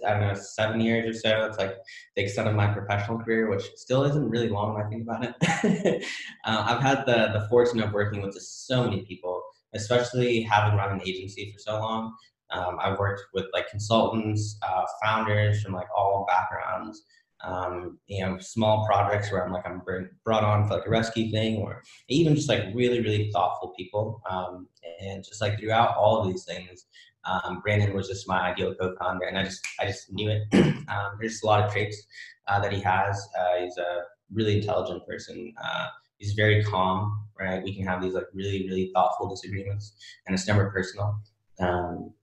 I 0.08 0.12
don't 0.12 0.22
know, 0.22 0.34
seven 0.34 0.82
years 0.82 1.16
or 1.16 1.20
so. 1.20 1.46
It's 1.46 1.58
like 1.58 1.78
the 2.16 2.24
extent 2.24 2.48
of 2.48 2.56
my 2.56 2.68
professional 2.68 3.20
career, 3.20 3.50
which 3.50 3.64
still 3.76 4.04
isn't 4.04 4.30
really 4.30 4.50
long 4.50 4.74
when 4.74 4.86
I 4.86 4.90
think 4.90 5.04
about 5.04 5.24
it. 5.24 6.04
uh, 6.46 6.64
I've 6.68 6.82
had 6.82 7.06
the, 7.06 7.30
the 7.34 7.48
fortune 7.50 7.82
of 7.82 7.94
working 7.94 8.22
with 8.22 8.34
just 8.34 8.68
so 8.68 8.84
many 8.84 9.02
people, 9.02 9.42
especially 9.74 10.42
having 10.42 10.78
run 10.78 10.92
an 10.92 11.02
agency 11.06 11.52
for 11.52 11.60
so 11.60 11.80
long. 11.80 12.16
Um, 12.52 12.78
I've 12.82 13.00
worked 13.00 13.22
with 13.34 13.46
like 13.54 13.70
consultants, 13.70 14.58
uh, 14.62 14.84
founders 15.04 15.62
from 15.62 15.74
like 15.74 15.88
all 15.96 16.26
backgrounds, 16.28 17.04
um, 17.44 17.98
you 18.08 18.24
know, 18.24 18.38
small 18.40 18.86
projects 18.86 19.32
where 19.32 19.44
I'm 19.44 19.52
like, 19.52 19.66
I'm 19.66 19.82
brought 20.24 20.44
on 20.44 20.68
for 20.68 20.76
like 20.76 20.86
a 20.86 20.90
rescue 20.90 21.32
thing 21.32 21.58
or 21.58 21.82
even 22.08 22.36
just 22.36 22.50
like 22.50 22.66
really, 22.74 23.02
really 23.02 23.32
thoughtful 23.32 23.74
people. 23.78 24.22
Um, 24.30 24.68
and 25.00 25.24
just 25.24 25.42
like 25.42 25.60
throughout 25.60 25.96
all 25.96 26.22
of 26.22 26.28
these 26.32 26.44
things, 26.44 26.86
um, 27.26 27.62
Brandon 27.62 27.94
was 27.94 28.08
just 28.08 28.28
my 28.28 28.52
ideal 28.52 28.74
co-founder, 28.80 29.26
and 29.26 29.38
I 29.38 29.44
just 29.44 29.66
I 29.80 29.86
just 29.86 30.12
knew 30.12 30.30
it. 30.30 30.44
um, 30.90 31.18
there's 31.20 31.42
a 31.44 31.46
lot 31.46 31.64
of 31.64 31.72
traits 31.72 32.02
uh, 32.48 32.60
that 32.60 32.72
he 32.72 32.82
has. 32.82 33.18
Uh, 33.40 33.64
he's 33.64 33.78
a 33.78 34.02
really 34.34 34.58
intelligent 34.58 35.06
person. 35.08 35.54
Uh, 35.64 35.88
he's 36.18 36.34
very 36.34 36.64
calm, 36.64 37.28
right? 37.40 37.64
We 37.64 37.76
can 37.76 37.86
have 37.86 38.02
these 38.02 38.14
like 38.14 38.26
really 38.34 38.68
really 38.68 38.92
thoughtful 38.94 39.30
disagreements, 39.30 39.96
and 40.26 40.34
it's 40.34 40.48
never 40.48 40.72
personal. 40.72 41.20
Um, 41.60 42.14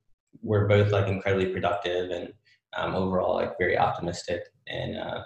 we're 0.42 0.66
both 0.66 0.92
like 0.92 1.08
incredibly 1.08 1.52
productive 1.52 2.10
and 2.10 2.32
um, 2.76 2.94
overall 2.94 3.36
like 3.36 3.56
very 3.58 3.78
optimistic, 3.78 4.42
and 4.66 4.98
uh, 4.98 5.22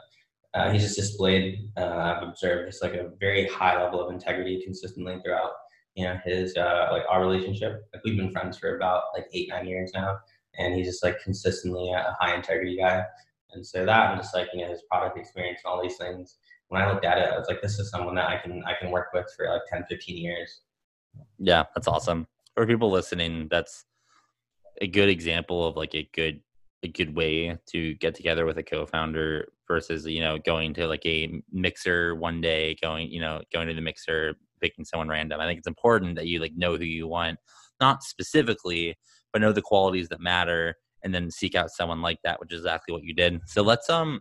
uh, 0.54 0.70
he's 0.70 0.82
just 0.82 0.96
displayed. 0.96 1.70
Uh, 1.78 2.16
I've 2.16 2.28
observed 2.28 2.70
just 2.70 2.82
like 2.82 2.94
a 2.94 3.10
very 3.18 3.48
high 3.48 3.82
level 3.82 4.06
of 4.06 4.12
integrity 4.12 4.62
consistently 4.62 5.18
throughout 5.24 5.52
you 5.94 6.04
know 6.04 6.18
his 6.24 6.56
uh, 6.56 6.88
like 6.90 7.02
our 7.08 7.20
relationship. 7.20 7.84
Like 7.92 8.02
we've 8.04 8.16
been 8.16 8.32
friends 8.32 8.58
for 8.58 8.76
about 8.76 9.04
like 9.14 9.26
eight 9.32 9.48
nine 9.48 9.66
years 9.66 9.90
now, 9.94 10.18
and 10.58 10.74
he's 10.74 10.86
just 10.86 11.04
like 11.04 11.22
consistently 11.22 11.92
a 11.92 12.16
high 12.20 12.34
integrity 12.34 12.76
guy. 12.78 13.04
And 13.52 13.66
so 13.66 13.84
that 13.84 14.12
and 14.12 14.20
just 14.20 14.34
like 14.34 14.48
you 14.52 14.62
know 14.62 14.70
his 14.70 14.82
product 14.90 15.18
experience 15.18 15.60
and 15.64 15.72
all 15.72 15.82
these 15.82 15.96
things. 15.96 16.38
When 16.68 16.80
I 16.80 16.90
looked 16.90 17.04
at 17.04 17.18
it, 17.18 17.28
I 17.30 17.38
was 17.38 17.48
like, 17.48 17.60
this 17.60 17.78
is 17.78 17.90
someone 17.90 18.14
that 18.14 18.28
I 18.28 18.38
can 18.38 18.62
I 18.66 18.72
can 18.80 18.90
work 18.90 19.08
with 19.12 19.26
for 19.36 19.46
like 19.48 19.62
10, 19.70 19.84
15 19.88 20.16
years. 20.16 20.62
Yeah, 21.38 21.64
that's 21.74 21.86
awesome. 21.86 22.26
For 22.54 22.66
people 22.66 22.90
listening, 22.90 23.48
that's 23.50 23.84
a 24.80 24.86
good 24.86 25.10
example 25.10 25.66
of 25.66 25.76
like 25.76 25.94
a 25.94 26.08
good 26.14 26.40
a 26.82 26.88
good 26.88 27.14
way 27.14 27.56
to 27.66 27.94
get 27.94 28.14
together 28.14 28.44
with 28.44 28.58
a 28.58 28.62
co-founder 28.62 29.48
versus 29.68 30.04
you 30.06 30.20
know 30.20 30.38
going 30.38 30.74
to 30.74 30.86
like 30.86 31.04
a 31.06 31.40
mixer 31.52 32.14
one 32.14 32.40
day 32.40 32.76
going 32.82 33.10
you 33.10 33.20
know 33.20 33.40
going 33.52 33.68
to 33.68 33.74
the 33.74 33.80
mixer 33.80 34.34
picking 34.62 34.84
someone 34.84 35.08
random. 35.08 35.40
I 35.40 35.46
think 35.46 35.58
it's 35.58 35.68
important 35.68 36.16
that 36.16 36.26
you 36.26 36.40
like 36.40 36.54
know 36.56 36.76
who 36.76 36.84
you 36.84 37.06
want, 37.06 37.38
not 37.80 38.02
specifically, 38.02 38.96
but 39.32 39.42
know 39.42 39.52
the 39.52 39.62
qualities 39.62 40.08
that 40.08 40.20
matter, 40.20 40.76
and 41.02 41.14
then 41.14 41.30
seek 41.30 41.54
out 41.54 41.70
someone 41.70 42.00
like 42.00 42.18
that, 42.24 42.40
which 42.40 42.52
is 42.52 42.60
exactly 42.60 42.92
what 42.92 43.02
you 43.02 43.14
did. 43.14 43.40
So 43.46 43.62
let's 43.62 43.90
um 43.90 44.20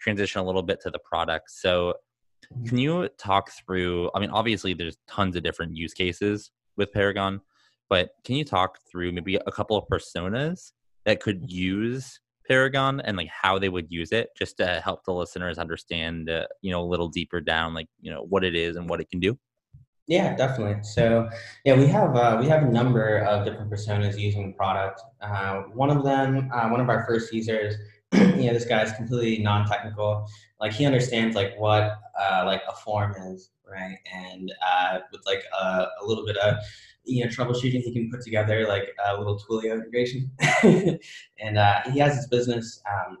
transition 0.00 0.40
a 0.40 0.44
little 0.44 0.62
bit 0.62 0.80
to 0.82 0.90
the 0.90 1.00
product. 1.00 1.50
So 1.50 1.94
can 2.66 2.78
you 2.78 3.08
talk 3.18 3.50
through? 3.50 4.10
I 4.14 4.20
mean, 4.20 4.30
obviously 4.30 4.74
there's 4.74 4.96
tons 5.06 5.36
of 5.36 5.42
different 5.42 5.76
use 5.76 5.92
cases 5.92 6.50
with 6.76 6.92
Paragon, 6.92 7.40
but 7.88 8.10
can 8.24 8.36
you 8.36 8.44
talk 8.44 8.78
through 8.90 9.12
maybe 9.12 9.36
a 9.36 9.52
couple 9.52 9.76
of 9.76 9.84
personas 9.92 10.72
that 11.04 11.20
could 11.20 11.50
use 11.50 12.20
Paragon 12.48 13.00
and 13.00 13.16
like 13.16 13.28
how 13.28 13.58
they 13.58 13.68
would 13.68 13.86
use 13.90 14.10
it, 14.10 14.30
just 14.36 14.56
to 14.56 14.80
help 14.82 15.04
the 15.04 15.12
listeners 15.12 15.58
understand, 15.58 16.28
uh, 16.28 16.46
you 16.62 16.72
know, 16.72 16.82
a 16.82 16.90
little 16.90 17.08
deeper 17.08 17.40
down, 17.40 17.74
like 17.74 17.86
you 18.00 18.10
know 18.10 18.26
what 18.28 18.44
it 18.44 18.56
is 18.56 18.76
and 18.76 18.88
what 18.88 19.00
it 19.00 19.08
can 19.08 19.20
do. 19.20 19.38
Yeah, 20.10 20.34
definitely. 20.34 20.82
So, 20.82 21.28
yeah, 21.64 21.78
we 21.78 21.86
have 21.86 22.16
uh, 22.16 22.36
we 22.40 22.48
have 22.48 22.64
a 22.64 22.66
number 22.66 23.18
of 23.18 23.44
different 23.44 23.70
personas 23.70 24.18
using 24.18 24.48
the 24.48 24.52
product. 24.54 25.00
Uh, 25.20 25.62
one 25.72 25.88
of 25.88 26.02
them, 26.02 26.50
uh, 26.52 26.68
one 26.68 26.80
of 26.80 26.88
our 26.88 27.06
first 27.06 27.32
users, 27.32 27.76
you 28.12 28.46
know, 28.46 28.52
this 28.52 28.64
guy 28.64 28.82
is 28.82 28.90
completely 28.90 29.40
non-technical. 29.40 30.26
Like 30.58 30.72
he 30.72 30.84
understands 30.84 31.36
like 31.36 31.56
what 31.58 32.00
uh, 32.20 32.42
like 32.44 32.60
a 32.68 32.74
form 32.74 33.14
is, 33.28 33.50
right? 33.70 33.98
And 34.12 34.52
uh, 34.68 34.98
with 35.12 35.20
like 35.26 35.44
a, 35.56 35.86
a, 36.02 36.04
little 36.04 36.26
bit 36.26 36.38
of 36.38 36.56
you 37.04 37.24
know 37.24 37.30
troubleshooting, 37.30 37.80
he 37.80 37.92
can 37.92 38.10
put 38.10 38.22
together 38.22 38.66
like 38.66 38.88
a 39.06 39.16
little 39.16 39.38
Twilio 39.38 39.74
integration. 39.74 40.28
and 41.38 41.56
uh, 41.56 41.82
he 41.92 42.00
has 42.00 42.16
his 42.16 42.26
business. 42.26 42.82
Um, 42.90 43.18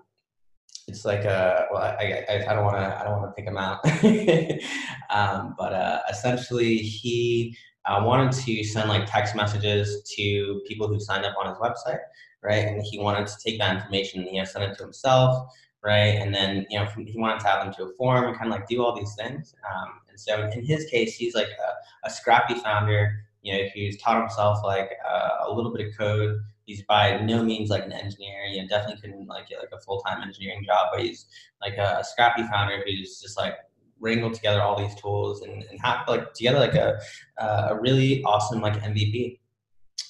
it's 0.90 1.04
like 1.04 1.24
a 1.24 1.66
well 1.72 1.82
I, 1.82 2.24
I, 2.28 2.44
I 2.50 2.54
don't 2.54 2.64
want 2.64 2.76
to 2.76 3.00
I 3.00 3.04
don't 3.04 3.20
want 3.20 3.30
to 3.30 3.34
pick 3.36 3.46
him 3.46 3.56
out, 3.56 3.78
um, 5.10 5.54
but 5.56 5.72
uh, 5.72 6.00
essentially 6.10 6.78
he 6.78 7.56
uh, 7.86 8.02
wanted 8.04 8.32
to 8.32 8.64
send 8.64 8.88
like 8.88 9.06
text 9.06 9.34
messages 9.34 10.02
to 10.16 10.60
people 10.66 10.88
who 10.88 11.00
signed 11.00 11.24
up 11.24 11.34
on 11.38 11.48
his 11.48 11.58
website, 11.58 12.00
right? 12.42 12.66
And 12.66 12.82
he 12.82 12.98
wanted 12.98 13.26
to 13.28 13.34
take 13.44 13.58
that 13.58 13.76
information 13.76 14.20
and 14.20 14.36
know 14.36 14.44
send 14.44 14.64
it 14.64 14.76
to 14.78 14.82
himself, 14.82 15.48
right? 15.82 16.16
And 16.20 16.34
then 16.34 16.66
you 16.68 16.78
know 16.78 16.86
he 16.86 17.18
wanted 17.18 17.40
to 17.40 17.46
have 17.46 17.64
them 17.64 17.72
to 17.74 17.84
a 17.84 17.92
form 17.94 18.24
and 18.24 18.36
kind 18.36 18.52
of 18.52 18.58
like 18.58 18.68
do 18.68 18.82
all 18.84 18.94
these 18.98 19.14
things. 19.14 19.54
Um, 19.70 20.00
and 20.08 20.18
so 20.18 20.50
in 20.50 20.64
his 20.64 20.86
case, 20.86 21.16
he's 21.16 21.34
like 21.34 21.48
a, 21.48 22.08
a 22.08 22.10
scrappy 22.10 22.54
founder 22.54 23.24
You 23.42 23.54
know, 23.54 23.64
he's 23.72 24.00
taught 24.00 24.20
himself 24.20 24.58
like 24.64 24.90
uh, 25.08 25.46
a 25.46 25.52
little 25.52 25.72
bit 25.72 25.86
of 25.88 25.96
code. 25.96 26.40
He's 26.70 26.82
by 26.84 27.18
no 27.18 27.42
means 27.42 27.68
like 27.68 27.84
an 27.84 27.90
engineer. 27.92 28.44
You 28.44 28.68
definitely 28.68 29.00
couldn't 29.00 29.26
like 29.26 29.48
get 29.48 29.58
like 29.58 29.72
a 29.72 29.80
full 29.80 30.00
time 30.02 30.22
engineering 30.22 30.62
job, 30.64 30.90
but 30.92 31.02
he's 31.02 31.26
like 31.60 31.76
a, 31.78 31.98
a 31.98 32.04
scrappy 32.04 32.44
founder 32.44 32.80
who's 32.86 33.20
just 33.20 33.36
like 33.36 33.54
wrangled 33.98 34.34
together 34.34 34.62
all 34.62 34.78
these 34.78 34.94
tools 34.94 35.42
and, 35.42 35.64
and 35.64 35.80
have 35.82 36.06
like 36.06 36.32
together 36.32 36.60
like 36.60 36.74
a 36.74 37.00
a 37.38 37.76
really 37.80 38.22
awesome 38.22 38.60
like 38.60 38.74
MVP. 38.74 39.40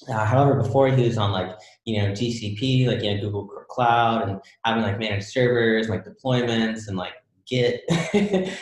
Uh, 0.07 0.23
however, 0.23 0.53
before 0.61 0.87
he 0.87 1.03
was 1.03 1.17
on 1.17 1.31
like 1.31 1.49
you 1.85 1.99
know 1.99 2.11
GCP, 2.11 2.85
like 2.85 3.01
you 3.01 3.15
know 3.15 3.21
Google 3.21 3.47
Cloud, 3.67 4.29
and 4.29 4.39
having 4.63 4.83
like 4.83 4.99
managed 4.99 5.29
servers, 5.29 5.89
like 5.89 6.05
deployments, 6.05 6.87
and 6.87 6.95
like 6.95 7.13
Git, 7.51 7.83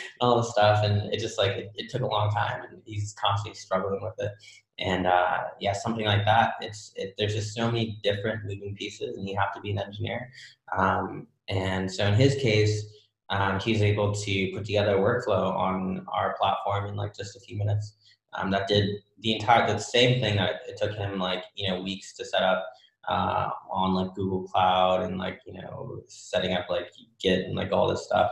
all 0.20 0.38
this 0.38 0.50
stuff, 0.50 0.84
and 0.84 1.14
it 1.14 1.20
just 1.20 1.38
like 1.38 1.52
it, 1.52 1.70
it, 1.76 1.88
took 1.90 2.02
a 2.02 2.06
long 2.06 2.28
time, 2.32 2.62
and 2.68 2.82
he's 2.84 3.14
constantly 3.24 3.56
struggling 3.56 4.02
with 4.02 4.14
it. 4.18 4.32
And 4.80 5.06
uh, 5.06 5.44
yeah, 5.60 5.74
something 5.74 6.06
like 6.06 6.24
that. 6.24 6.54
It's 6.60 6.92
it, 6.96 7.14
there's 7.16 7.34
just 7.36 7.54
so 7.54 7.70
many 7.70 8.00
different 8.02 8.42
moving 8.44 8.74
pieces, 8.74 9.16
and 9.16 9.28
you 9.28 9.38
have 9.38 9.54
to 9.54 9.60
be 9.60 9.70
an 9.70 9.78
engineer. 9.78 10.32
Um, 10.76 11.28
and 11.48 11.88
so 11.88 12.04
in 12.04 12.14
his 12.14 12.34
case, 12.34 12.84
um, 13.28 13.60
he's 13.60 13.80
able 13.80 14.12
to 14.12 14.50
put 14.52 14.64
together 14.64 14.96
a 14.96 15.00
workflow 15.00 15.54
on 15.54 16.04
our 16.12 16.34
platform 16.36 16.86
in 16.86 16.96
like 16.96 17.16
just 17.16 17.36
a 17.36 17.40
few 17.40 17.56
minutes. 17.56 17.94
Um, 18.32 18.50
that 18.50 18.66
did 18.66 18.88
the 19.20 19.34
entire 19.34 19.72
the 19.72 19.78
same 19.78 20.20
thing 20.20 20.36
that 20.36 20.62
it 20.66 20.78
took 20.78 20.94
him 20.94 21.20
like 21.20 21.44
you 21.54 21.68
know 21.68 21.80
weeks 21.80 22.12
to 22.14 22.24
set 22.24 22.42
up 22.42 22.66
uh, 23.08 23.50
on 23.70 23.94
like 23.94 24.14
Google 24.14 24.44
Cloud 24.44 25.02
and 25.02 25.18
like 25.18 25.40
you 25.46 25.54
know 25.54 26.00
setting 26.06 26.54
up 26.54 26.66
like 26.68 26.92
Git 27.20 27.46
and 27.46 27.56
like 27.56 27.72
all 27.72 27.88
this 27.88 28.04
stuff. 28.04 28.30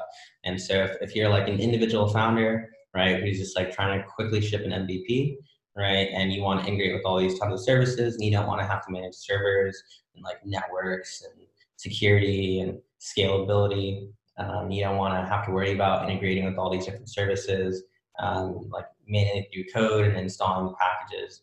And 0.49 0.61
so 0.61 0.85
if, 0.85 0.97
if 1.03 1.15
you're 1.15 1.29
like 1.29 1.47
an 1.47 1.61
individual 1.61 2.09
founder, 2.09 2.71
right, 2.95 3.23
who's 3.23 3.39
just 3.39 3.55
like 3.55 3.71
trying 3.71 3.99
to 3.99 4.07
quickly 4.07 4.41
ship 4.41 4.65
an 4.65 4.71
MVP, 4.71 5.37
right, 5.77 6.09
and 6.15 6.33
you 6.33 6.43
want 6.43 6.63
to 6.63 6.67
integrate 6.67 6.95
with 6.95 7.05
all 7.05 7.19
these 7.19 7.39
types 7.39 7.53
of 7.53 7.61
services, 7.61 8.15
and 8.15 8.25
you 8.25 8.31
don't 8.31 8.47
want 8.47 8.61
to 8.61 8.67
have 8.67 8.85
to 8.87 8.91
manage 8.91 9.15
servers 9.15 9.81
and 10.15 10.25
like 10.25 10.39
networks 10.47 11.23
and 11.23 11.47
security 11.77 12.61
and 12.61 12.79
scalability. 12.99 14.11
Um, 14.39 14.71
you 14.71 14.83
don't 14.83 14.97
want 14.97 15.15
to 15.15 15.29
have 15.29 15.45
to 15.47 15.53
worry 15.53 15.73
about 15.73 16.09
integrating 16.09 16.47
with 16.47 16.57
all 16.57 16.71
these 16.71 16.87
different 16.87 17.11
services, 17.11 17.83
um, 18.19 18.71
like 18.71 18.87
managing 19.07 19.45
through 19.53 19.65
code 19.75 20.07
and 20.07 20.17
installing 20.17 20.75
packages. 20.81 21.43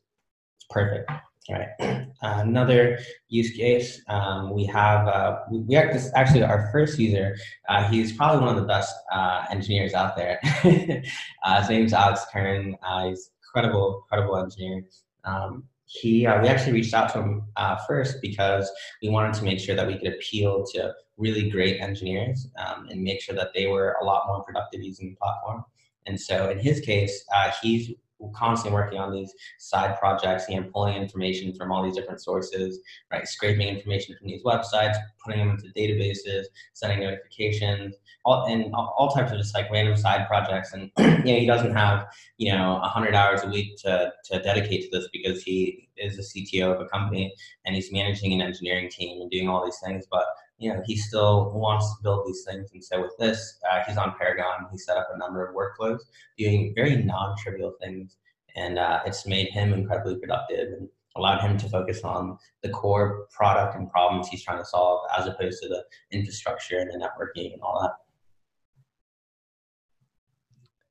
It's 0.57 0.65
perfect. 0.69 1.11
Right. 1.49 1.67
Uh, 1.79 2.05
another 2.21 2.97
use 3.27 3.51
case, 3.55 4.01
um, 4.07 4.53
we 4.53 4.65
have, 4.65 5.07
uh, 5.07 5.39
we, 5.51 5.63
this, 5.75 6.11
actually 6.15 6.43
our 6.43 6.69
first 6.71 6.97
user, 6.97 7.35
uh, 7.69 7.87
he's 7.87 8.13
probably 8.13 8.41
one 8.41 8.55
of 8.55 8.61
the 8.61 8.67
best 8.67 8.95
uh, 9.11 9.45
engineers 9.49 9.93
out 9.93 10.15
there. 10.15 10.39
Uh, 11.43 11.59
his 11.59 11.69
name's 11.69 11.93
Alex 11.93 12.25
Kern. 12.33 12.75
Uh, 12.81 13.09
he's 13.09 13.29
incredible, 13.43 14.01
incredible 14.03 14.35
engineer. 14.37 14.83
Um, 15.25 15.65
he, 15.85 16.21
we 16.21 16.47
actually 16.47 16.73
reached 16.73 16.95
out 16.95 17.13
to 17.13 17.21
him 17.21 17.43
first 17.87 18.19
because 18.19 18.67
we 19.03 19.09
wanted 19.09 19.35
to 19.35 19.43
make 19.43 19.59
sure 19.59 19.75
that 19.75 19.85
we 19.85 19.99
could 19.99 20.13
appeal 20.13 20.65
to 20.73 20.91
really 21.17 21.51
great 21.51 21.79
engineers 21.79 22.47
um, 22.57 22.87
and 22.89 23.03
make 23.03 23.21
sure 23.21 23.35
that 23.35 23.49
they 23.53 23.67
were 23.67 23.95
a 24.01 24.03
lot 24.03 24.23
more 24.25 24.43
productive 24.43 24.81
using 24.81 25.11
the 25.11 25.15
platform. 25.17 25.63
And 26.07 26.19
so 26.19 26.49
in 26.49 26.57
his 26.57 26.79
case, 26.79 27.23
he's 27.61 27.91
constantly 28.33 28.73
working 28.73 28.99
on 28.99 29.11
these 29.11 29.33
side 29.59 29.97
projects, 29.99 30.45
know, 30.59 30.67
pulling 30.73 30.95
information 30.95 31.53
from 31.53 31.71
all 31.71 31.83
these 31.83 31.95
different 31.95 32.21
sources, 32.21 32.79
right? 33.11 33.27
Scraping 33.27 33.67
information 33.67 34.15
from 34.17 34.27
these 34.27 34.43
websites, 34.43 34.95
putting 35.23 35.39
them 35.39 35.49
into 35.51 35.67
databases, 35.77 36.45
sending 36.73 36.99
notifications, 36.99 37.95
all 38.23 38.45
and 38.45 38.73
all 38.73 39.09
types 39.15 39.31
of 39.31 39.37
just 39.37 39.53
like 39.53 39.69
random 39.71 39.95
side 39.95 40.27
projects. 40.27 40.73
And 40.73 40.91
you 40.97 41.33
know, 41.33 41.39
he 41.39 41.45
doesn't 41.45 41.75
have 41.75 42.07
you 42.37 42.51
know 42.51 42.79
hundred 42.83 43.15
hours 43.15 43.43
a 43.43 43.47
week 43.47 43.77
to 43.79 44.11
to 44.25 44.41
dedicate 44.41 44.83
to 44.83 44.97
this 44.97 45.07
because 45.11 45.43
he 45.43 45.89
is 45.97 46.17
the 46.17 46.41
CTO 46.41 46.73
of 46.73 46.81
a 46.81 46.85
company 46.85 47.33
and 47.65 47.75
he's 47.75 47.91
managing 47.91 48.33
an 48.33 48.41
engineering 48.41 48.89
team 48.89 49.21
and 49.21 49.31
doing 49.31 49.47
all 49.47 49.63
these 49.63 49.79
things, 49.83 50.05
but 50.09 50.25
you 50.57 50.73
know, 50.73 50.81
he 50.85 50.95
still 50.95 51.51
wants 51.51 51.85
to 51.95 52.03
build 52.03 52.25
these 52.27 52.43
things. 52.47 52.71
And 52.73 52.83
so 52.83 53.01
with 53.01 53.15
this, 53.19 53.59
uh, 53.69 53.81
he's 53.87 53.97
on 53.97 54.15
Paragon. 54.17 54.67
He 54.71 54.77
set 54.77 54.97
up 54.97 55.09
a 55.13 55.17
number 55.17 55.45
of 55.45 55.55
workflows 55.55 55.99
doing 56.37 56.73
very 56.75 57.03
non-trivial 57.03 57.73
things. 57.81 58.17
And 58.55 58.79
uh, 58.79 59.01
it's 59.05 59.25
made 59.25 59.49
him 59.49 59.73
incredibly 59.73 60.15
productive 60.15 60.69
and 60.77 60.89
allowed 61.17 61.41
him 61.41 61.57
to 61.57 61.69
focus 61.69 62.01
on 62.03 62.37
the 62.61 62.69
core 62.69 63.27
product 63.31 63.75
and 63.75 63.89
problems 63.89 64.27
he's 64.27 64.43
trying 64.43 64.59
to 64.59 64.65
solve 64.65 65.01
as 65.17 65.27
opposed 65.27 65.61
to 65.61 65.67
the 65.67 65.83
infrastructure 66.11 66.77
and 66.77 66.89
the 66.89 66.97
networking 66.97 67.53
and 67.53 67.61
all 67.61 67.81
that. 67.81 67.93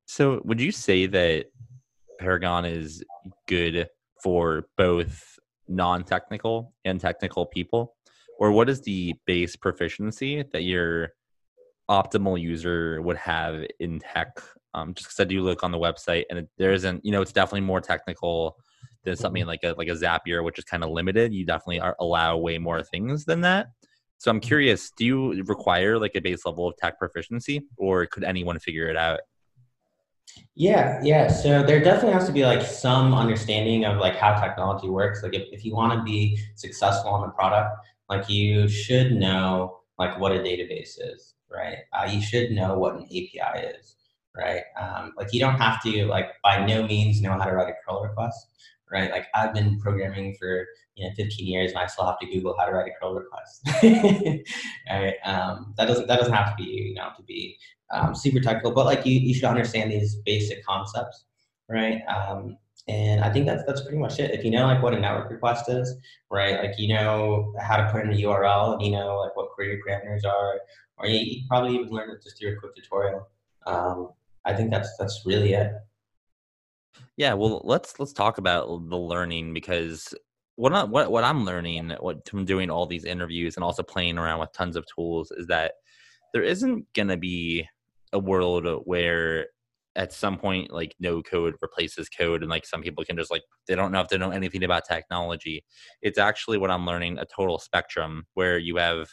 So 0.06 0.42
would 0.44 0.60
you 0.60 0.72
say 0.72 1.06
that 1.06 1.46
Paragon 2.18 2.64
is 2.64 3.02
good 3.48 3.88
for 4.22 4.66
both 4.76 5.38
non-technical 5.68 6.72
and 6.84 7.00
technical 7.00 7.46
people? 7.46 7.96
Or 8.38 8.52
what 8.52 8.68
is 8.68 8.80
the 8.82 9.14
base 9.26 9.56
proficiency 9.56 10.44
that 10.52 10.62
your 10.62 11.10
optimal 11.90 12.40
user 12.40 13.00
would 13.02 13.16
have 13.16 13.64
in 13.80 14.00
tech? 14.00 14.38
Um, 14.74 14.94
just 14.94 15.08
because 15.08 15.20
I 15.20 15.24
do 15.24 15.42
look 15.42 15.62
on 15.62 15.70
the 15.70 15.78
website 15.78 16.24
and 16.30 16.40
it, 16.40 16.48
there 16.58 16.72
isn't, 16.72 17.04
you 17.04 17.12
know, 17.12 17.22
it's 17.22 17.32
definitely 17.32 17.60
more 17.60 17.80
technical 17.80 18.56
than 19.04 19.16
something 19.16 19.42
mm-hmm. 19.42 19.48
like 19.48 19.62
a 19.62 19.74
like 19.78 19.88
a 19.88 19.92
Zapier, 19.92 20.42
which 20.42 20.58
is 20.58 20.64
kind 20.64 20.82
of 20.82 20.90
limited. 20.90 21.32
You 21.32 21.44
definitely 21.44 21.80
are, 21.80 21.96
allow 22.00 22.36
way 22.38 22.58
more 22.58 22.82
things 22.82 23.24
than 23.24 23.40
that. 23.42 23.68
So 24.18 24.30
I'm 24.30 24.40
curious, 24.40 24.90
do 24.96 25.04
you 25.04 25.42
require 25.44 25.98
like 25.98 26.12
a 26.14 26.20
base 26.20 26.46
level 26.46 26.66
of 26.66 26.76
tech 26.76 26.98
proficiency, 26.98 27.62
or 27.76 28.06
could 28.06 28.24
anyone 28.24 28.58
figure 28.58 28.88
it 28.88 28.96
out? 28.96 29.20
Yeah, 30.54 31.00
yeah. 31.02 31.28
So 31.28 31.62
there 31.62 31.82
definitely 31.82 32.12
has 32.12 32.26
to 32.26 32.32
be 32.32 32.44
like 32.44 32.62
some 32.62 33.12
understanding 33.12 33.84
of 33.84 33.98
like 33.98 34.16
how 34.16 34.40
technology 34.40 34.88
works. 34.88 35.22
Like 35.22 35.34
if, 35.34 35.48
if 35.52 35.64
you 35.64 35.74
want 35.74 35.92
to 35.92 36.02
be 36.02 36.40
successful 36.54 37.10
on 37.10 37.22
the 37.22 37.28
product, 37.28 37.76
like 38.08 38.28
you 38.28 38.68
should 38.68 39.12
know 39.12 39.80
like 39.98 40.18
what 40.18 40.32
a 40.32 40.38
database 40.38 40.98
is, 40.98 41.34
right? 41.50 41.78
Uh, 41.92 42.08
you 42.10 42.20
should 42.20 42.50
know 42.50 42.78
what 42.78 42.94
an 42.94 43.04
API 43.04 43.66
is, 43.78 43.96
right? 44.36 44.62
Um, 44.80 45.12
like 45.16 45.32
you 45.32 45.40
don't 45.40 45.58
have 45.58 45.82
to 45.82 46.06
like 46.06 46.30
by 46.42 46.64
no 46.64 46.86
means 46.86 47.20
know 47.20 47.32
how 47.32 47.44
to 47.44 47.52
write 47.52 47.68
a 47.68 47.74
curl 47.86 48.02
request, 48.02 48.48
right? 48.90 49.10
Like 49.10 49.26
I've 49.34 49.54
been 49.54 49.78
programming 49.80 50.36
for 50.38 50.66
you 50.96 51.06
know 51.06 51.14
15 51.16 51.46
years 51.46 51.70
and 51.72 51.80
I 51.80 51.86
still 51.86 52.06
have 52.06 52.18
to 52.20 52.26
Google 52.26 52.56
how 52.58 52.66
to 52.66 52.72
write 52.72 52.90
a 52.90 52.94
curl 53.00 53.14
request. 53.14 53.62
right? 54.90 55.14
Um, 55.24 55.74
that 55.76 55.86
doesn't 55.86 56.06
that 56.08 56.18
doesn't 56.18 56.34
have 56.34 56.56
to 56.56 56.62
be 56.62 56.70
you 56.70 56.94
know 56.94 57.10
to 57.16 57.22
be 57.22 57.56
um, 57.92 58.14
super 58.14 58.40
technical, 58.40 58.72
but 58.72 58.86
like 58.86 59.06
you, 59.06 59.18
you 59.18 59.34
should 59.34 59.44
understand 59.44 59.92
these 59.92 60.16
basic 60.16 60.64
concepts, 60.64 61.24
right? 61.68 62.00
Um, 62.08 62.58
and 62.86 63.24
I 63.24 63.32
think 63.32 63.46
that's 63.46 63.64
that's 63.64 63.82
pretty 63.82 63.98
much 63.98 64.18
it. 64.18 64.32
If 64.32 64.44
you 64.44 64.50
know 64.50 64.66
like 64.66 64.82
what 64.82 64.94
a 64.94 65.00
network 65.00 65.30
request 65.30 65.68
is, 65.68 65.96
right? 66.30 66.60
Like 66.60 66.78
you 66.78 66.88
know 66.88 67.54
how 67.60 67.76
to 67.76 67.90
put 67.90 68.02
in 68.02 68.10
a 68.10 68.16
URL, 68.16 68.74
and 68.74 68.82
you 68.82 68.90
know 68.90 69.18
like 69.20 69.34
what 69.36 69.50
query 69.52 69.80
parameters 69.86 70.24
are, 70.26 70.60
or 70.98 71.06
you, 71.06 71.42
probably 71.48 71.74
even 71.74 71.88
learn 71.88 72.10
it 72.10 72.22
just 72.22 72.38
through 72.38 72.52
a 72.52 72.56
quick 72.56 72.74
tutorial. 72.74 73.28
Um, 73.66 74.10
I 74.44 74.54
think 74.54 74.70
that's 74.70 74.96
that's 74.98 75.22
really 75.24 75.54
it. 75.54 75.72
Yeah, 77.16 77.34
well, 77.34 77.62
let's 77.64 77.98
let's 77.98 78.12
talk 78.12 78.38
about 78.38 78.66
the 78.90 78.98
learning 78.98 79.54
because 79.54 80.14
what 80.56 80.72
I, 80.74 80.84
what 80.84 81.10
what 81.10 81.24
I'm 81.24 81.44
learning 81.44 81.90
what 82.00 82.28
from 82.28 82.44
doing 82.44 82.70
all 82.70 82.86
these 82.86 83.04
interviews 83.04 83.56
and 83.56 83.64
also 83.64 83.82
playing 83.82 84.18
around 84.18 84.40
with 84.40 84.52
tons 84.52 84.76
of 84.76 84.84
tools 84.94 85.30
is 85.30 85.46
that 85.46 85.72
there 86.32 86.42
isn't 86.42 86.86
gonna 86.94 87.16
be 87.16 87.66
a 88.12 88.18
world 88.18 88.66
where 88.84 89.46
at 89.96 90.12
some 90.12 90.36
point 90.36 90.72
like 90.72 90.94
no 90.98 91.22
code 91.22 91.54
replaces 91.62 92.08
code 92.08 92.42
and 92.42 92.50
like 92.50 92.66
some 92.66 92.82
people 92.82 93.04
can 93.04 93.16
just 93.16 93.30
like 93.30 93.42
they 93.68 93.74
don't 93.74 93.92
know 93.92 94.00
if 94.00 94.08
they 94.08 94.18
know 94.18 94.30
anything 94.30 94.64
about 94.64 94.84
technology. 94.84 95.64
It's 96.02 96.18
actually 96.18 96.58
what 96.58 96.70
i'm 96.70 96.86
learning 96.86 97.18
a 97.18 97.24
total 97.24 97.58
spectrum 97.58 98.26
where 98.34 98.58
you 98.58 98.76
have 98.76 99.08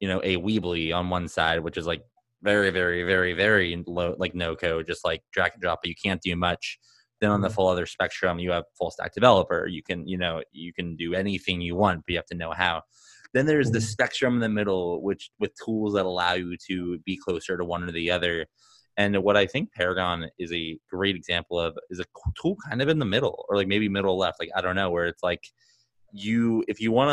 you 0.00 0.08
know 0.08 0.20
a 0.24 0.36
weebly 0.36 0.94
on 0.94 1.10
one 1.10 1.28
side 1.28 1.60
which 1.60 1.76
is 1.76 1.86
like 1.86 2.02
very 2.42 2.70
very 2.70 3.02
very 3.02 3.32
very 3.32 3.82
low 3.86 4.14
like 4.18 4.34
no 4.34 4.56
code 4.56 4.86
just 4.86 5.04
like 5.04 5.22
drag 5.32 5.52
and 5.52 5.62
drop 5.62 5.80
but 5.82 5.88
you 5.88 5.94
can't 6.02 6.22
do 6.22 6.34
much. 6.36 6.78
Then 7.20 7.30
on 7.30 7.42
the 7.42 7.48
mm-hmm. 7.48 7.54
full 7.54 7.68
other 7.68 7.86
spectrum 7.86 8.38
you 8.38 8.50
have 8.50 8.64
full 8.78 8.90
stack 8.90 9.14
developer. 9.14 9.66
You 9.66 9.82
can 9.82 10.06
you 10.06 10.18
know 10.18 10.42
you 10.52 10.72
can 10.72 10.96
do 10.96 11.14
anything 11.14 11.60
you 11.60 11.76
want 11.76 12.02
but 12.06 12.12
you 12.12 12.18
have 12.18 12.26
to 12.26 12.36
know 12.36 12.52
how. 12.52 12.82
Then 13.32 13.46
there's 13.46 13.70
the 13.70 13.78
mm-hmm. 13.78 13.86
spectrum 13.86 14.34
in 14.34 14.40
the 14.40 14.48
middle 14.48 15.02
which 15.02 15.30
with 15.38 15.52
tools 15.64 15.94
that 15.94 16.06
allow 16.06 16.34
you 16.34 16.56
to 16.68 16.98
be 17.06 17.16
closer 17.16 17.56
to 17.56 17.64
one 17.64 17.84
or 17.84 17.92
the 17.92 18.10
other 18.10 18.46
and 18.96 19.16
what 19.22 19.36
I 19.36 19.46
think 19.46 19.72
Paragon 19.72 20.28
is 20.38 20.52
a 20.52 20.78
great 20.90 21.16
example 21.16 21.58
of 21.58 21.78
is 21.90 22.00
a 22.00 22.04
tool 22.40 22.56
kind 22.68 22.82
of 22.82 22.88
in 22.88 22.98
the 22.98 23.04
middle, 23.04 23.44
or 23.48 23.56
like 23.56 23.68
maybe 23.68 23.88
middle 23.88 24.18
left. 24.18 24.40
Like 24.40 24.50
I 24.54 24.60
don't 24.60 24.76
know, 24.76 24.90
where 24.90 25.06
it's 25.06 25.22
like 25.22 25.44
you 26.12 26.64
if 26.68 26.80
you 26.80 26.92
want 26.92 27.10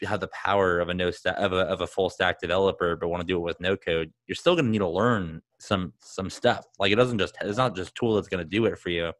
to 0.00 0.06
have 0.06 0.20
the 0.20 0.28
power 0.28 0.80
of 0.80 0.88
a 0.88 0.94
no 0.94 1.10
stack 1.10 1.36
of 1.38 1.52
a, 1.52 1.60
of 1.60 1.80
a 1.80 1.86
full 1.86 2.10
stack 2.10 2.40
developer, 2.40 2.96
but 2.96 3.08
want 3.08 3.20
to 3.20 3.26
do 3.26 3.36
it 3.36 3.40
with 3.40 3.60
no 3.60 3.76
code, 3.76 4.12
you're 4.26 4.34
still 4.34 4.54
going 4.54 4.66
to 4.66 4.70
need 4.70 4.78
to 4.78 4.88
learn 4.88 5.40
some 5.58 5.92
some 6.00 6.30
stuff. 6.30 6.66
Like 6.78 6.92
it 6.92 6.96
doesn't 6.96 7.18
just 7.18 7.36
it's 7.40 7.58
not 7.58 7.76
just 7.76 7.94
tool 7.94 8.14
that's 8.14 8.28
going 8.28 8.44
to 8.44 8.48
do 8.48 8.66
it 8.66 8.78
for 8.78 8.90
you. 8.90 9.12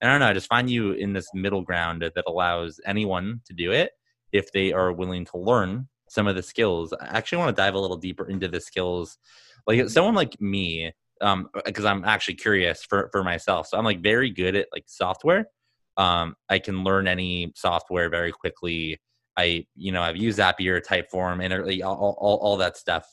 And 0.00 0.10
I 0.10 0.14
don't 0.14 0.20
know, 0.20 0.28
I 0.28 0.32
just 0.32 0.48
find 0.48 0.70
you 0.70 0.92
in 0.92 1.12
this 1.12 1.28
middle 1.34 1.62
ground 1.62 2.02
that 2.02 2.24
allows 2.26 2.80
anyone 2.86 3.40
to 3.46 3.52
do 3.52 3.72
it 3.72 3.92
if 4.32 4.52
they 4.52 4.72
are 4.72 4.92
willing 4.92 5.24
to 5.26 5.38
learn 5.38 5.88
some 6.08 6.26
of 6.26 6.36
the 6.36 6.42
skills. 6.42 6.92
I 6.92 7.06
actually 7.06 7.38
want 7.38 7.56
to 7.56 7.60
dive 7.60 7.74
a 7.74 7.78
little 7.78 7.96
deeper 7.96 8.28
into 8.28 8.48
the 8.48 8.60
skills. 8.60 9.18
Like 9.66 9.88
someone 9.88 10.14
like 10.14 10.40
me 10.40 10.92
um 11.20 11.48
because 11.64 11.84
i'm 11.84 12.04
actually 12.04 12.34
curious 12.34 12.84
for 12.84 13.08
for 13.12 13.22
myself 13.24 13.66
so 13.66 13.78
i'm 13.78 13.84
like 13.84 14.00
very 14.02 14.30
good 14.30 14.54
at 14.56 14.66
like 14.72 14.84
software 14.86 15.46
Um, 15.98 16.36
I 16.48 16.60
can 16.60 16.84
learn 16.84 17.08
any 17.08 17.52
software 17.56 18.08
very 18.08 18.30
quickly. 18.30 19.00
I, 19.36 19.66
you 19.74 19.90
know, 19.92 20.00
I've 20.00 20.16
used 20.16 20.38
Zapier, 20.38 20.80
Typeform, 20.80 21.42
and 21.44 21.82
all, 21.82 22.16
all, 22.18 22.36
all 22.38 22.56
that 22.58 22.76
stuff. 22.76 23.04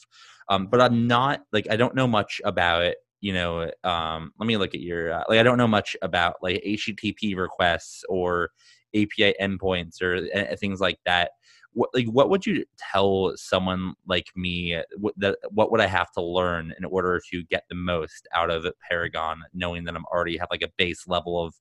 Um, 0.50 0.68
but 0.68 0.80
I'm 0.80 1.08
not 1.08 1.42
like 1.52 1.68
I 1.72 1.78
don't 1.78 1.96
know 1.96 2.08
much 2.08 2.40
about 2.46 2.84
it. 2.84 2.98
You 3.22 3.34
know, 3.34 3.72
um, 3.84 4.32
let 4.40 4.46
me 4.46 4.58
look 4.58 4.76
at 4.76 4.82
your 4.82 5.14
uh, 5.14 5.24
like 5.28 5.40
I 5.40 5.44
don't 5.44 5.58
know 5.58 5.68
much 5.68 5.98
about 6.04 6.36
like 6.44 6.62
HTTP 6.64 7.36
requests 7.36 8.04
or 8.08 8.52
API 8.94 9.34
endpoints 9.42 10.02
or 10.02 10.18
uh, 10.36 10.56
things 10.58 10.80
like 10.80 11.00
that. 11.06 11.32
What 11.76 11.90
like 11.94 12.08
what 12.08 12.30
would 12.30 12.46
you 12.46 12.66
tell 12.78 13.34
someone 13.36 13.94
like 14.08 14.28
me? 14.36 14.82
What 14.98 15.14
that 15.18 15.38
what 15.52 15.72
would 15.72 15.82
I 15.82 15.88
have 15.88 16.12
to 16.14 16.22
learn 16.22 16.74
in 16.78 16.86
order 16.86 17.22
to 17.32 17.44
get 17.44 17.66
the 17.70 17.76
most 17.76 18.28
out 18.34 18.50
of 18.50 18.66
Paragon, 18.90 19.44
knowing 19.54 19.84
that 19.84 19.96
I'm 19.96 20.06
already 20.06 20.38
have 20.38 20.48
like 20.50 20.64
a 20.64 20.72
base 20.78 21.08
level 21.08 21.44
of 21.44 21.54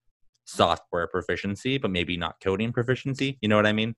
software 0.45 1.07
proficiency, 1.07 1.79
but 1.79 1.91
maybe 1.91 2.17
not 2.17 2.37
coding 2.43 2.73
proficiency. 2.73 3.39
You 3.43 3.49
know 3.49 3.57
what 3.57 3.67
I 3.67 3.73
mean? 3.73 3.95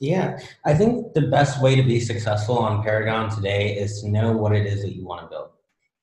Yeah, 0.00 0.38
I 0.64 0.74
think 0.74 1.14
the 1.14 1.22
best 1.22 1.62
way 1.62 1.76
to 1.76 1.82
be 1.82 2.00
successful 2.00 2.58
on 2.58 2.82
Paragon 2.82 3.30
today 3.30 3.76
is 3.76 4.02
to 4.02 4.08
know 4.08 4.32
what 4.32 4.54
it 4.54 4.66
is 4.66 4.82
that 4.82 4.94
you 4.94 5.06
want 5.06 5.22
to 5.22 5.28
build, 5.28 5.50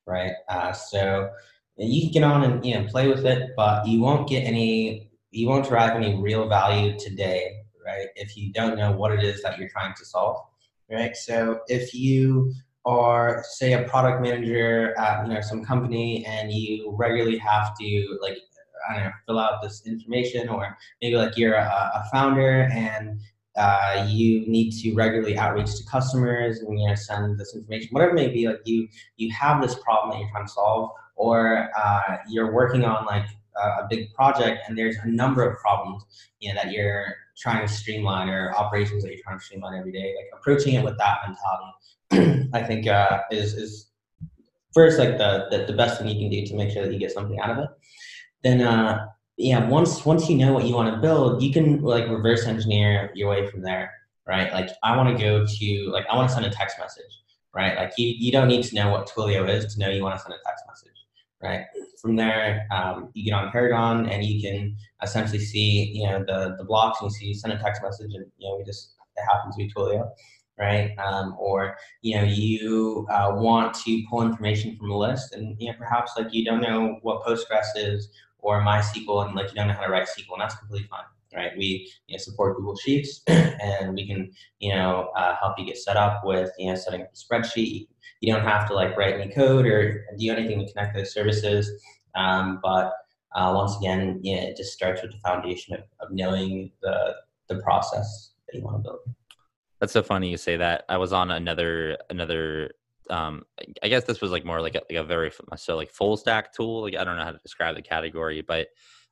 right? 0.07 0.33
Uh, 0.47 0.71
so 0.71 1.29
you 1.77 2.03
can 2.03 2.11
get 2.11 2.23
on 2.23 2.43
and 2.43 2.65
you 2.65 2.75
know 2.75 2.87
play 2.87 3.07
with 3.07 3.25
it, 3.25 3.51
but 3.55 3.85
you 3.85 3.99
won't 3.99 4.29
get 4.29 4.41
any, 4.41 5.11
you 5.31 5.47
won't 5.47 5.65
derive 5.65 5.95
any 5.95 6.15
real 6.15 6.47
value 6.47 6.97
today, 6.97 7.60
right? 7.97 8.07
If 8.15 8.37
you 8.37 8.51
don't 8.51 8.77
know 8.77 8.91
what 8.91 9.11
it 9.11 9.23
is 9.23 9.41
that 9.43 9.57
you're 9.57 9.69
trying 9.69 9.93
to 9.95 10.05
solve, 10.05 10.37
right? 10.89 11.15
So 11.15 11.59
if 11.67 11.93
you 11.93 12.53
are 12.85 13.43
say 13.47 13.73
a 13.73 13.87
product 13.87 14.21
manager 14.21 14.97
at 14.97 15.25
you 15.27 15.33
know 15.33 15.41
some 15.41 15.63
company 15.63 16.25
and 16.25 16.51
you 16.51 16.93
regularly 16.97 17.37
have 17.37 17.77
to 17.77 18.17
like 18.21 18.37
I 18.89 18.95
don't 18.95 19.03
know 19.03 19.11
fill 19.27 19.39
out 19.39 19.61
this 19.61 19.85
information 19.85 20.49
or 20.49 20.75
maybe 21.01 21.15
like 21.15 21.37
you're 21.37 21.53
a, 21.53 21.91
a 21.95 22.05
founder 22.11 22.69
and 22.73 23.19
uh, 23.55 24.07
you 24.09 24.47
need 24.47 24.71
to 24.71 24.93
regularly 24.93 25.37
outreach 25.37 25.75
to 25.75 25.83
customers 25.91 26.59
and 26.59 26.79
you 26.79 26.87
know 26.87 26.95
send 26.95 27.37
this 27.37 27.53
information 27.55 27.89
whatever 27.91 28.11
it 28.11 28.15
may 28.15 28.29
be 28.29 28.47
like 28.47 28.61
you 28.65 28.87
you 29.17 29.31
have 29.31 29.61
this 29.61 29.75
problem 29.75 30.11
that 30.11 30.19
you're 30.19 30.29
trying 30.31 30.45
to 30.45 30.51
solve 30.51 30.89
or 31.15 31.69
uh, 31.77 32.17
you're 32.29 32.51
working 32.51 32.83
on 32.83 33.05
like 33.05 33.25
a, 33.57 33.87
big 33.89 34.13
project 34.13 34.61
and 34.67 34.77
there's 34.77 34.95
a 35.03 35.07
number 35.07 35.47
of 35.47 35.57
problems 35.59 36.03
you 36.39 36.49
know 36.49 36.61
that 36.61 36.71
you're 36.71 37.15
trying 37.37 37.65
to 37.65 37.71
streamline 37.71 38.29
or 38.29 38.53
operations 38.55 39.03
that 39.03 39.09
you're 39.09 39.23
trying 39.23 39.39
to 39.39 39.43
streamline 39.43 39.77
every 39.77 39.91
day 39.91 40.13
like 40.17 40.39
approaching 40.39 40.75
it 40.75 40.83
with 40.83 40.97
that 40.97 41.19
mentality 41.25 42.49
i 42.53 42.61
think 42.61 42.87
uh, 42.87 43.19
is 43.31 43.53
is 43.53 43.87
first 44.73 44.97
like 44.97 45.17
the, 45.17 45.47
the, 45.51 45.65
the 45.65 45.73
best 45.73 45.99
thing 45.99 46.07
you 46.07 46.19
can 46.19 46.29
do 46.29 46.45
to 46.45 46.55
make 46.55 46.71
sure 46.71 46.83
that 46.83 46.93
you 46.93 46.99
get 46.99 47.11
something 47.11 47.39
out 47.39 47.49
of 47.49 47.57
it 47.57 47.69
then 48.43 48.61
uh, 48.61 49.05
yeah, 49.41 49.67
once 49.67 50.05
once 50.05 50.29
you 50.29 50.37
know 50.37 50.53
what 50.53 50.65
you 50.65 50.75
want 50.75 50.93
to 50.93 50.99
build, 51.01 51.41
you 51.41 51.51
can 51.51 51.81
like 51.81 52.07
reverse 52.07 52.45
engineer 52.45 53.11
your 53.15 53.29
way 53.29 53.47
from 53.47 53.61
there, 53.61 53.91
right? 54.27 54.51
Like 54.53 54.69
I 54.83 54.95
want 54.95 55.15
to 55.17 55.23
go 55.23 55.45
to 55.45 55.91
like 55.91 56.05
I 56.09 56.15
want 56.15 56.29
to 56.29 56.33
send 56.33 56.45
a 56.45 56.49
text 56.49 56.77
message, 56.79 57.21
right? 57.53 57.75
Like 57.75 57.93
you 57.97 58.13
you 58.17 58.31
don't 58.31 58.47
need 58.47 58.63
to 58.65 58.75
know 58.75 58.91
what 58.91 59.07
Twilio 59.07 59.49
is 59.49 59.73
to 59.73 59.79
know 59.79 59.89
you 59.89 60.03
want 60.03 60.15
to 60.15 60.21
send 60.21 60.33
a 60.33 60.37
text 60.45 60.63
message, 60.67 60.90
right? 61.41 61.65
From 62.01 62.15
there, 62.15 62.67
um, 62.71 63.09
you 63.13 63.25
get 63.25 63.33
on 63.33 63.51
Paragon 63.51 64.07
and 64.07 64.23
you 64.23 64.41
can 64.41 64.75
essentially 65.03 65.39
see 65.39 65.91
you 65.93 66.07
know 66.07 66.23
the 66.25 66.55
the 66.57 66.63
blocks 66.63 67.01
and 67.01 67.11
you 67.11 67.15
see 67.15 67.33
send 67.33 67.53
a 67.53 67.57
text 67.57 67.81
message 67.83 68.13
and 68.13 68.25
you 68.37 68.49
know 68.49 68.57
we 68.57 68.63
just 68.63 68.93
it 69.17 69.23
happens 69.29 69.55
to 69.55 69.63
be 69.63 69.71
Twilio, 69.71 70.09
right? 70.57 70.97
Um, 70.97 71.35
or 71.39 71.77
you 72.01 72.15
know 72.15 72.23
you 72.23 73.07
uh, 73.09 73.31
want 73.35 73.73
to 73.85 74.03
pull 74.09 74.21
information 74.21 74.75
from 74.77 74.91
a 74.91 74.97
list 74.97 75.33
and 75.33 75.55
you 75.59 75.67
know 75.69 75.77
perhaps 75.77 76.13
like 76.17 76.33
you 76.33 76.45
don't 76.45 76.61
know 76.61 76.99
what 77.01 77.23
Postgres 77.23 77.67
is 77.75 78.09
or 78.39 78.61
MySQL 78.61 79.27
and 79.27 79.35
like 79.35 79.49
you 79.49 79.55
don't 79.55 79.67
know 79.67 79.73
how 79.73 79.85
to 79.85 79.91
write 79.91 80.07
SQL, 80.07 80.33
and 80.33 80.41
that's 80.41 80.55
completely 80.55 80.87
fine, 80.87 81.03
right? 81.35 81.51
We 81.57 81.91
you 82.07 82.15
know, 82.15 82.19
support 82.19 82.57
Google 82.57 82.77
Sheets, 82.77 83.21
and 83.27 83.95
we 83.95 84.07
can 84.07 84.31
you 84.59 84.73
know 84.73 85.11
uh, 85.15 85.35
help 85.39 85.57
you 85.59 85.65
get 85.65 85.77
set 85.77 85.97
up 85.97 86.21
with 86.23 86.51
you 86.57 86.69
know 86.69 86.75
setting 86.75 87.01
up 87.01 87.11
a 87.13 87.15
spreadsheet. 87.15 87.87
You 88.21 88.33
don't 88.33 88.45
have 88.45 88.67
to 88.67 88.73
like 88.73 88.95
write 88.95 89.19
any 89.19 89.33
code 89.33 89.65
or 89.65 90.05
do 90.17 90.31
anything 90.31 90.59
to 90.59 90.71
connect 90.71 90.95
those 90.95 91.13
services, 91.13 91.69
um, 92.15 92.59
but 92.61 92.93
uh, 93.33 93.53
once 93.55 93.77
again, 93.77 94.19
yeah, 94.23 94.41
it 94.41 94.57
just 94.57 94.73
starts 94.73 95.01
with 95.01 95.11
the 95.11 95.19
foundation 95.19 95.73
of, 95.73 95.81
of 95.99 96.11
knowing 96.11 96.71
the 96.81 97.15
the 97.47 97.61
process 97.61 98.31
that 98.47 98.57
you 98.57 98.63
want 98.63 98.77
to 98.77 98.83
build. 98.83 98.99
That's 99.79 99.93
so 99.93 100.03
funny 100.03 100.29
you 100.29 100.37
say 100.37 100.57
that. 100.57 100.85
I 100.89 100.97
was 100.97 101.13
on 101.13 101.31
another 101.31 101.97
another 102.09 102.71
um, 103.09 103.43
I 103.83 103.89
guess 103.89 104.05
this 104.05 104.21
was 104.21 104.31
like 104.31 104.45
more 104.45 104.61
like 104.61 104.75
a, 104.75 104.81
like 104.89 104.99
a 104.99 105.03
very 105.03 105.31
so 105.57 105.75
like 105.75 105.91
full 105.91 106.17
stack 106.17 106.53
tool. 106.53 106.83
Like 106.83 106.95
I 106.95 107.03
don't 107.03 107.17
know 107.17 107.23
how 107.23 107.31
to 107.31 107.39
describe 107.39 107.75
the 107.75 107.81
category, 107.81 108.41
but 108.41 108.69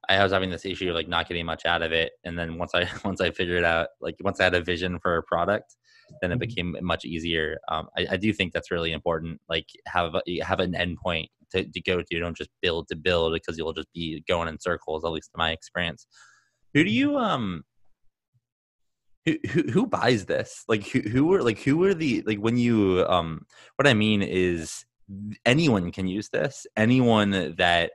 I 0.09 0.23
was 0.23 0.31
having 0.31 0.49
this 0.49 0.65
issue 0.65 0.89
of 0.89 0.95
like 0.95 1.07
not 1.07 1.27
getting 1.27 1.45
much 1.45 1.65
out 1.65 1.83
of 1.83 1.91
it. 1.91 2.11
And 2.23 2.37
then 2.37 2.57
once 2.57 2.71
I 2.73 2.87
once 3.05 3.21
I 3.21 3.31
figured 3.31 3.63
out 3.63 3.89
like 4.01 4.15
once 4.21 4.39
I 4.39 4.45
had 4.45 4.55
a 4.55 4.61
vision 4.61 4.99
for 4.99 5.17
a 5.17 5.23
product, 5.23 5.75
then 6.21 6.31
it 6.31 6.35
mm-hmm. 6.35 6.39
became 6.39 6.75
much 6.81 7.05
easier. 7.05 7.59
Um, 7.69 7.87
I, 7.97 8.07
I, 8.11 8.17
do 8.17 8.33
think 8.33 8.51
that's 8.51 8.71
really 8.71 8.91
important. 8.91 9.39
Like 9.47 9.67
have 9.87 10.15
a, 10.15 10.21
have 10.41 10.59
an 10.59 10.73
endpoint 10.73 11.27
to, 11.51 11.63
to 11.63 11.81
go 11.81 11.99
to. 11.99 12.05
You 12.09 12.19
don't 12.19 12.35
just 12.35 12.49
build 12.61 12.87
to 12.87 12.95
build 12.95 13.33
because 13.33 13.57
you'll 13.57 13.73
just 13.73 13.93
be 13.93 14.23
going 14.27 14.47
in 14.47 14.59
circles. 14.59 15.05
At 15.05 15.11
least 15.11 15.29
in 15.35 15.37
my 15.37 15.51
experience. 15.51 16.07
Who 16.73 16.83
do 16.83 16.89
you 16.89 17.17
um 17.17 17.63
who, 19.25 19.37
who 19.71 19.85
buys 19.85 20.25
this 20.25 20.63
like 20.67 20.87
who, 20.87 21.01
who 21.01 21.33
are 21.33 21.43
like 21.43 21.59
who 21.59 21.83
are 21.83 21.93
the 21.93 22.23
like 22.25 22.39
when 22.39 22.57
you 22.57 23.05
um 23.07 23.45
what 23.75 23.87
i 23.87 23.93
mean 23.93 24.21
is 24.21 24.85
anyone 25.45 25.91
can 25.91 26.07
use 26.07 26.29
this 26.29 26.65
anyone 26.77 27.53
that 27.57 27.91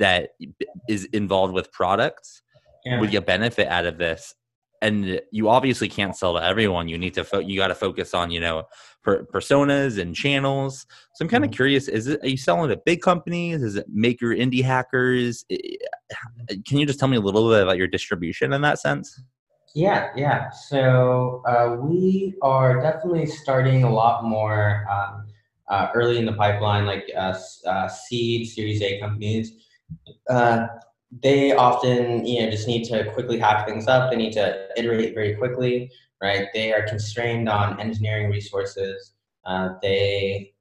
that 0.00 0.30
is 0.88 1.04
involved 1.06 1.54
with 1.54 1.70
products 1.72 2.42
yeah. 2.84 3.00
would 3.00 3.10
get 3.10 3.26
benefit 3.26 3.68
out 3.68 3.86
of 3.86 3.98
this 3.98 4.34
and 4.82 5.20
you 5.30 5.48
obviously 5.48 5.88
can't 5.88 6.16
sell 6.16 6.34
to 6.34 6.42
everyone 6.42 6.88
you 6.88 6.98
need 6.98 7.14
to 7.14 7.24
fo- 7.24 7.38
you 7.38 7.58
got 7.58 7.68
to 7.68 7.74
focus 7.74 8.12
on 8.12 8.30
you 8.30 8.40
know 8.40 8.64
per- 9.02 9.24
personas 9.24 9.98
and 9.98 10.14
channels 10.14 10.86
so 11.14 11.24
i'm 11.24 11.28
kind 11.28 11.44
of 11.44 11.50
mm-hmm. 11.50 11.56
curious 11.56 11.88
is 11.88 12.06
it 12.06 12.22
are 12.22 12.28
you 12.28 12.36
selling 12.36 12.68
to 12.68 12.76
big 12.84 13.00
companies 13.00 13.62
is 13.62 13.76
it 13.76 13.86
maker 13.88 14.26
indie 14.26 14.62
hackers 14.62 15.44
can 15.48 16.78
you 16.78 16.86
just 16.86 16.98
tell 16.98 17.08
me 17.08 17.16
a 17.16 17.20
little 17.20 17.48
bit 17.48 17.62
about 17.62 17.78
your 17.78 17.88
distribution 17.88 18.52
in 18.52 18.60
that 18.60 18.78
sense 18.78 19.20
yeah, 19.76 20.08
yeah. 20.16 20.48
So 20.48 21.42
uh, 21.46 21.76
we 21.78 22.34
are 22.40 22.80
definitely 22.80 23.26
starting 23.26 23.84
a 23.84 23.92
lot 23.92 24.24
more 24.24 24.86
um, 24.90 25.26
uh, 25.68 25.88
early 25.94 26.16
in 26.16 26.24
the 26.24 26.32
pipeline, 26.32 26.86
like 26.86 27.04
uh, 27.14 27.38
uh 27.66 27.86
seed, 27.86 28.48
Series 28.48 28.80
A 28.80 28.98
companies. 28.98 29.65
Uh, 30.28 30.66
they 31.22 31.52
often, 31.52 32.26
you 32.26 32.42
know, 32.42 32.50
just 32.50 32.66
need 32.66 32.84
to 32.84 33.10
quickly 33.12 33.38
hack 33.38 33.66
things 33.66 33.86
up. 33.86 34.10
They 34.10 34.16
need 34.16 34.32
to 34.32 34.68
iterate 34.76 35.14
very 35.14 35.34
quickly, 35.36 35.90
right? 36.22 36.48
They 36.52 36.72
are 36.72 36.86
constrained 36.86 37.48
on 37.48 37.80
engineering 37.80 38.30
resources. 38.30 39.12
Uh, 39.44 39.70
they 39.80 40.52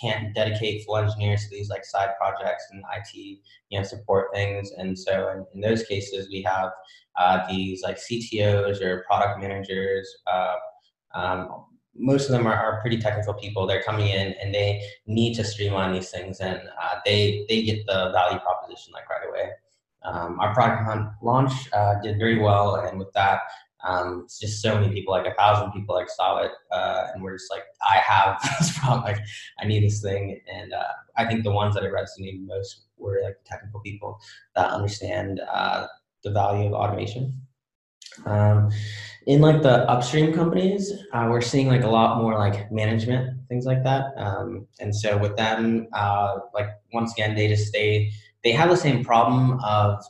can't 0.00 0.34
dedicate 0.34 0.84
full 0.84 0.96
engineers 0.96 1.44
to 1.44 1.50
these 1.50 1.68
like 1.68 1.84
side 1.84 2.10
projects 2.18 2.64
and 2.70 2.82
IT, 2.96 3.38
you 3.68 3.78
know, 3.78 3.84
support 3.84 4.28
things. 4.32 4.72
And 4.72 4.98
so 4.98 5.30
in, 5.30 5.46
in 5.54 5.60
those 5.60 5.82
cases, 5.84 6.28
we 6.30 6.42
have 6.42 6.70
uh, 7.18 7.40
these 7.48 7.82
like 7.82 7.98
CTOs 7.98 8.80
or 8.80 9.04
product 9.06 9.40
managers. 9.40 10.08
Uh, 10.26 10.54
um, 11.14 11.64
most 11.96 12.26
of 12.26 12.32
them 12.32 12.46
are, 12.46 12.54
are, 12.54 12.80
pretty 12.80 12.98
technical 12.98 13.34
people. 13.34 13.66
They're 13.66 13.82
coming 13.82 14.08
in 14.08 14.34
and 14.42 14.54
they 14.54 14.82
need 15.06 15.34
to 15.34 15.44
streamline 15.44 15.92
these 15.92 16.10
things, 16.10 16.40
and 16.40 16.58
uh, 16.58 16.96
they 17.04 17.46
they 17.48 17.62
get 17.62 17.86
the 17.86 18.10
value 18.12 18.38
proposition 18.40 18.92
like 18.92 19.08
right 19.08 19.28
away. 19.28 19.50
Um, 20.02 20.38
our 20.40 20.52
product 20.52 21.22
launch 21.22 21.52
uh, 21.72 21.94
did 22.02 22.18
very 22.18 22.38
well, 22.38 22.76
and 22.76 22.98
with 22.98 23.12
that, 23.14 23.40
um, 23.84 24.22
it's 24.24 24.38
just 24.38 24.62
so 24.62 24.74
many 24.74 24.92
people, 24.92 25.12
like 25.12 25.26
a 25.26 25.34
thousand 25.34 25.72
people, 25.72 25.94
like 25.94 26.08
saw 26.08 26.38
it, 26.38 26.50
uh, 26.72 27.08
and 27.12 27.22
we're 27.22 27.36
just 27.36 27.50
like, 27.50 27.64
I 27.82 27.96
have 27.96 28.40
this 28.58 28.78
problem, 28.78 29.04
like 29.04 29.18
I 29.60 29.66
need 29.66 29.84
this 29.84 30.02
thing, 30.02 30.40
and 30.52 30.72
uh, 30.72 30.92
I 31.16 31.26
think 31.26 31.44
the 31.44 31.52
ones 31.52 31.74
that 31.74 31.84
it 31.84 31.92
resonated 31.92 32.46
most 32.46 32.82
were 32.96 33.20
like 33.22 33.36
technical 33.44 33.80
people 33.80 34.18
that 34.56 34.70
understand 34.70 35.40
uh, 35.52 35.86
the 36.22 36.30
value 36.30 36.66
of 36.66 36.72
automation. 36.72 37.40
Um, 38.26 38.70
in 39.26 39.40
like 39.40 39.62
the 39.62 39.88
upstream 39.88 40.32
companies, 40.32 40.92
uh, 41.12 41.26
we're 41.30 41.40
seeing 41.40 41.68
like 41.68 41.82
a 41.82 41.88
lot 41.88 42.20
more 42.20 42.38
like 42.38 42.70
management 42.70 43.38
things 43.48 43.66
like 43.66 43.82
that, 43.84 44.06
um, 44.16 44.66
and 44.80 44.94
so 44.94 45.16
with 45.16 45.36
them, 45.36 45.88
uh, 45.92 46.38
like 46.52 46.68
once 46.92 47.12
again, 47.12 47.34
they 47.34 47.48
just 47.48 47.72
they 47.72 48.10
they 48.42 48.52
have 48.52 48.70
the 48.70 48.76
same 48.76 49.04
problem 49.04 49.58
of 49.64 50.02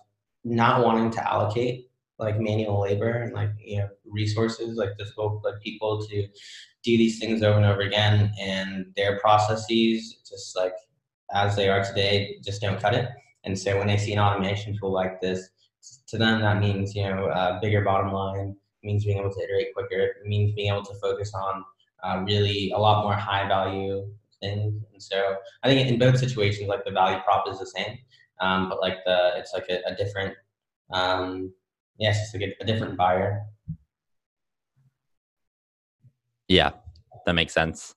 not 0.45 0.85
wanting 0.85 1.11
to 1.11 1.33
allocate 1.33 1.89
like 2.19 2.39
manual 2.39 2.81
labor 2.81 3.23
and 3.23 3.33
like 3.33 3.51
you 3.59 3.79
know 3.79 3.89
resources 4.05 4.77
like 4.77 4.97
difficult 4.99 5.45
like 5.45 5.61
people 5.63 6.05
to 6.07 6.23
do 6.85 6.97
these 6.99 7.19
things 7.19 7.43
over 7.43 7.57
and 7.57 7.67
over 7.67 7.81
again. 7.81 8.33
And 8.41 8.87
their 8.97 9.19
processes 9.21 10.19
just 10.29 10.57
like 10.57 10.75
as 11.33 11.57
they 11.57 11.69
are 11.69 11.83
today 11.83 12.37
just 12.45 12.61
don't 12.61 12.81
cut 12.81 12.95
it. 12.95 13.09
And 13.45 13.59
so 13.59 13.79
when 13.79 13.87
they 13.87 13.97
see 13.97 14.13
an 14.13 14.19
automation 14.19 14.77
tool 14.79 14.93
like 14.93 15.21
this 15.21 15.49
to 16.07 16.17
them 16.17 16.41
that 16.41 16.61
means 16.61 16.95
you 16.95 17.03
know 17.03 17.27
a 17.27 17.59
bigger 17.61 17.83
bottom 17.83 18.13
line 18.13 18.57
means 18.85 19.05
being 19.05 19.19
able 19.19 19.33
to 19.33 19.41
iterate 19.43 19.75
quicker 19.75 20.01
it 20.01 20.27
means 20.27 20.53
being 20.55 20.73
able 20.73 20.85
to 20.85 20.95
focus 20.95 21.33
on 21.35 21.65
uh, 22.03 22.23
really 22.27 22.71
a 22.75 22.79
lot 22.79 23.03
more 23.03 23.15
high 23.15 23.47
value 23.49 24.07
things 24.41 24.83
and 24.93 25.03
so 25.03 25.37
i 25.63 25.69
think 25.69 25.89
in 25.89 25.99
both 25.99 26.19
situations 26.19 26.69
like 26.69 26.85
the 26.85 26.91
value 26.91 27.19
prop 27.25 27.49
is 27.49 27.59
the 27.59 27.67
same 27.67 27.99
um, 28.41 28.69
but 28.69 28.81
like 28.81 28.99
the 29.07 29.33
it's 29.37 29.53
like 29.53 29.67
a, 29.71 29.81
a 29.87 29.95
different 29.95 30.35
Um, 30.93 31.53
yeah, 31.99 32.11
it's 32.11 32.35
like 32.35 32.43
a, 32.43 32.63
a 32.63 32.67
different 32.67 32.97
buyer. 32.97 33.43
Yeah, 36.49 36.73
that 37.25 37.33
makes 37.33 37.55
sense. 37.55 37.95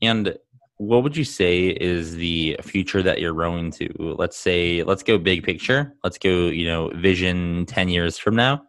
And 0.00 0.36
what 0.78 1.02
would 1.02 1.16
you 1.16 1.24
say 1.24 1.68
is 1.68 2.16
the 2.16 2.56
future 2.62 3.02
that 3.02 3.20
you're 3.20 3.34
rowing 3.34 3.70
to? 3.72 3.88
Let's 3.98 4.36
say, 4.36 4.82
let's 4.82 5.02
go 5.02 5.18
big 5.18 5.42
picture. 5.42 5.94
Let's 6.04 6.18
go, 6.18 6.48
you 6.48 6.66
know, 6.66 6.90
vision 6.94 7.66
10 7.66 7.88
years 7.88 8.18
from 8.18 8.36
now. 8.36 8.62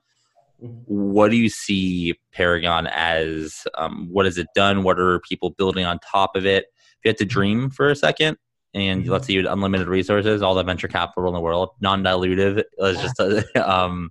Mm-hmm. 0.64 0.82
What 0.88 1.32
do 1.32 1.38
you 1.38 1.50
see 1.50 2.16
Paragon 2.34 2.88
as? 2.88 3.68
Um, 3.78 4.08
what 4.12 4.26
has 4.26 4.38
it 4.38 4.48
done? 4.56 4.84
What 4.84 5.00
are 5.00 5.20
people 5.20 5.52
building 5.52 5.86
on 5.86 6.00
top 6.00 6.36
of 6.36 6.46
it? 6.46 6.66
If 6.76 7.06
you 7.06 7.10
had 7.10 7.18
to 7.18 7.26
dream 7.26 7.70
for 7.70 7.90
a 7.90 7.96
second, 7.96 8.38
and 8.74 9.04
mm-hmm. 9.04 9.12
let's 9.12 9.28
say 9.28 9.34
you 9.34 9.40
had 9.40 9.52
unlimited 9.52 9.88
resources, 9.88 10.42
all 10.42 10.56
the 10.56 10.64
venture 10.64 10.88
capital 10.88 11.28
in 11.28 11.34
the 11.34 11.42
world, 11.42 11.70
non-dilutive, 11.80 12.64
let's 12.78 13.02
just, 13.02 13.56
um, 13.58 14.10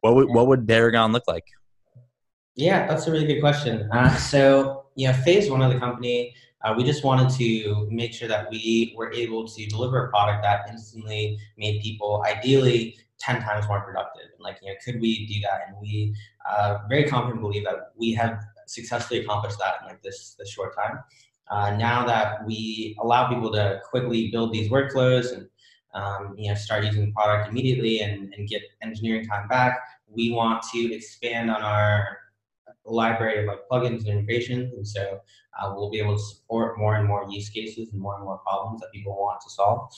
what 0.00 0.14
would 0.14 0.28
what 0.28 0.46
would 0.46 0.66
Paragon 0.66 1.12
look 1.12 1.24
like? 1.26 1.44
Yeah, 2.54 2.86
that's 2.86 3.06
a 3.06 3.12
really 3.12 3.26
good 3.26 3.40
question. 3.40 3.88
Uh, 3.92 4.14
so, 4.16 4.86
you 4.94 5.08
know, 5.08 5.14
phase 5.14 5.50
one 5.50 5.62
of 5.62 5.72
the 5.72 5.78
company 5.78 6.34
uh, 6.64 6.74
we 6.76 6.84
just 6.84 7.04
wanted 7.04 7.30
to 7.30 7.86
make 7.90 8.12
sure 8.12 8.28
that 8.28 8.50
we 8.50 8.94
were 8.96 9.12
able 9.12 9.46
to 9.46 9.66
deliver 9.66 10.06
a 10.06 10.10
product 10.10 10.42
that 10.42 10.68
instantly 10.68 11.38
made 11.56 11.80
people 11.80 12.24
ideally 12.26 12.96
10 13.20 13.42
times 13.42 13.66
more 13.68 13.80
productive. 13.80 14.30
And 14.34 14.40
like, 14.40 14.58
you 14.62 14.68
know, 14.68 14.74
could 14.84 15.00
we 15.00 15.26
do 15.26 15.40
that? 15.40 15.68
And 15.68 15.76
we 15.80 16.14
uh, 16.48 16.78
very 16.88 17.04
confidently 17.04 17.40
believe 17.40 17.64
that 17.64 17.92
we 17.96 18.12
have 18.12 18.42
successfully 18.66 19.20
accomplished 19.20 19.58
that 19.58 19.76
in 19.82 19.88
like 19.88 20.02
this, 20.02 20.36
this 20.38 20.50
short 20.50 20.74
time. 20.76 20.98
Uh, 21.50 21.76
now 21.76 22.04
that 22.06 22.44
we 22.46 22.96
allow 23.00 23.28
people 23.28 23.50
to 23.52 23.80
quickly 23.88 24.30
build 24.30 24.52
these 24.52 24.70
workflows 24.70 25.32
and 25.32 25.48
um, 25.94 26.34
you 26.36 26.48
know 26.48 26.54
start 26.54 26.84
using 26.84 27.06
the 27.06 27.12
product 27.12 27.48
immediately 27.48 28.00
and, 28.00 28.34
and 28.34 28.46
get 28.46 28.62
engineering 28.82 29.26
time 29.26 29.48
back, 29.48 29.78
we 30.08 30.30
want 30.30 30.62
to 30.74 30.94
expand 30.94 31.50
on 31.50 31.62
our 31.62 32.18
library 32.84 33.40
of 33.40 33.46
like 33.46 33.60
plugins 33.70 34.00
and 34.00 34.08
integrations. 34.08 34.72
And 34.74 34.86
so 34.86 35.20
uh, 35.58 35.72
we'll 35.74 35.90
be 35.90 35.98
able 35.98 36.16
to 36.16 36.22
support 36.22 36.78
more 36.78 36.96
and 36.96 37.06
more 37.06 37.26
use 37.28 37.48
cases 37.48 37.88
and 37.92 38.00
more 38.00 38.16
and 38.16 38.24
more 38.24 38.38
problems 38.38 38.80
that 38.80 38.92
people 38.92 39.12
want 39.12 39.40
to 39.42 39.50
solve. 39.50 39.90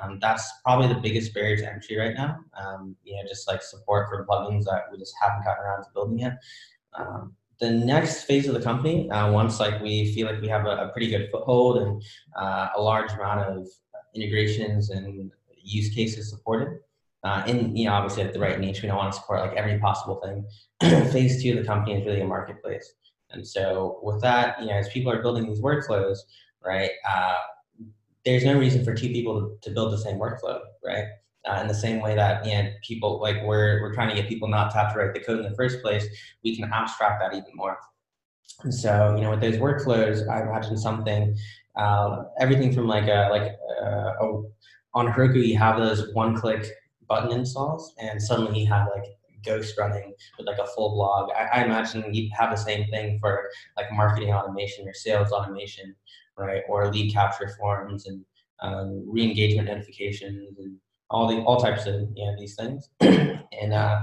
Um, 0.00 0.18
that's 0.20 0.50
probably 0.64 0.88
the 0.88 1.00
biggest 1.00 1.32
barrier 1.34 1.56
to 1.56 1.72
entry 1.72 1.96
right 1.96 2.14
now. 2.14 2.38
Um, 2.54 2.96
you 3.04 3.16
know, 3.16 3.22
just 3.28 3.48
like 3.48 3.62
support 3.62 4.08
for 4.08 4.26
plugins 4.26 4.64
that 4.64 4.84
we 4.92 4.98
just 4.98 5.14
haven't 5.20 5.44
gotten 5.44 5.64
around 5.64 5.84
to 5.84 5.90
building 5.94 6.18
yet. 6.18 6.42
Um, 6.94 7.34
the 7.58 7.70
next 7.70 8.24
phase 8.24 8.46
of 8.48 8.54
the 8.54 8.60
company, 8.60 9.10
uh, 9.10 9.32
once 9.32 9.58
like 9.60 9.80
we 9.80 10.12
feel 10.14 10.26
like 10.26 10.40
we 10.40 10.48
have 10.48 10.66
a, 10.66 10.76
a 10.76 10.88
pretty 10.88 11.08
good 11.08 11.28
foothold 11.30 11.78
and 11.78 12.02
uh, 12.36 12.68
a 12.76 12.80
large 12.80 13.10
amount 13.12 13.40
of 13.40 13.66
integrations 14.14 14.90
and 14.90 15.30
use 15.56 15.94
cases 15.94 16.30
supported, 16.30 16.80
uh, 17.24 17.42
you 17.46 17.86
know 17.86 17.92
obviously 17.92 18.22
at 18.22 18.32
the 18.32 18.38
right 18.38 18.60
niche, 18.60 18.82
we 18.82 18.88
don't 18.88 18.98
want 18.98 19.12
to 19.12 19.18
support 19.18 19.40
like 19.40 19.56
every 19.56 19.78
possible 19.78 20.20
thing. 20.22 20.46
phase 21.10 21.42
two 21.42 21.52
of 21.52 21.58
the 21.58 21.64
company 21.64 21.98
is 21.98 22.06
really 22.06 22.20
a 22.20 22.26
marketplace. 22.26 22.92
And 23.30 23.46
so 23.46 23.98
with 24.02 24.20
that, 24.22 24.60
you 24.60 24.66
know, 24.66 24.74
as 24.74 24.88
people 24.90 25.10
are 25.10 25.22
building 25.22 25.46
these 25.46 25.60
workflows, 25.60 26.18
right, 26.64 26.90
uh, 27.08 27.34
there's 28.26 28.44
no 28.44 28.58
reason 28.58 28.84
for 28.84 28.92
two 28.92 29.08
people 29.08 29.56
to, 29.62 29.70
build 29.70 29.92
the 29.92 29.98
same 29.98 30.16
workflow, 30.16 30.58
right? 30.84 31.04
Uh, 31.48 31.60
in 31.60 31.68
the 31.68 31.74
same 31.74 32.02
way 32.02 32.16
that 32.16 32.44
you 32.44 32.52
know, 32.52 32.68
people 32.82 33.20
like 33.20 33.36
we're 33.44 33.80
we're 33.80 33.94
trying 33.94 34.08
to 34.08 34.20
get 34.20 34.28
people 34.28 34.48
not 34.48 34.72
to 34.72 34.76
have 34.76 34.92
to 34.92 34.98
write 34.98 35.14
the 35.14 35.20
code 35.20 35.38
in 35.38 35.48
the 35.48 35.56
first 35.56 35.80
place, 35.80 36.04
we 36.42 36.56
can 36.56 36.70
abstract 36.72 37.22
that 37.22 37.32
even 37.36 37.52
more. 37.54 37.78
And 38.64 38.74
so 38.74 39.14
you 39.14 39.22
know, 39.22 39.30
with 39.30 39.40
those 39.40 39.56
workflows, 39.56 40.28
I 40.28 40.42
imagine 40.42 40.76
something, 40.76 41.36
uh, 41.76 42.24
everything 42.40 42.74
from 42.74 42.88
like 42.88 43.04
a 43.04 43.28
like 43.30 43.52
a, 43.80 44.14
a, 44.20 44.42
on 44.94 45.06
Heroku, 45.06 45.46
you 45.46 45.56
have 45.58 45.78
those 45.78 46.12
one-click 46.14 46.66
button 47.06 47.30
installs, 47.30 47.94
and 47.98 48.20
suddenly 48.20 48.60
you 48.60 48.66
have 48.66 48.88
like 48.92 49.04
Ghost 49.44 49.78
running 49.78 50.12
with 50.36 50.48
like 50.48 50.58
a 50.58 50.66
full 50.66 50.90
blog. 50.90 51.30
I, 51.30 51.60
I 51.60 51.64
imagine 51.64 52.12
you 52.12 52.28
have 52.36 52.50
the 52.50 52.56
same 52.56 52.90
thing 52.90 53.20
for 53.20 53.48
like 53.76 53.92
marketing 53.92 54.32
automation 54.32 54.88
or 54.88 54.94
sales 54.94 55.30
automation, 55.30 55.94
right? 56.36 56.62
Or 56.68 56.92
lead 56.92 57.12
capture 57.12 57.48
forms 57.58 58.06
and 58.06 58.24
um, 58.62 59.04
re-engagement 59.06 59.68
notifications 59.68 60.58
and 60.58 60.76
all 61.10 61.28
the 61.28 61.36
all 61.42 61.60
types 61.60 61.86
of 61.86 62.08
you 62.14 62.24
know 62.24 62.34
these 62.38 62.56
things. 62.56 62.88
and 63.00 63.72
uh, 63.72 64.02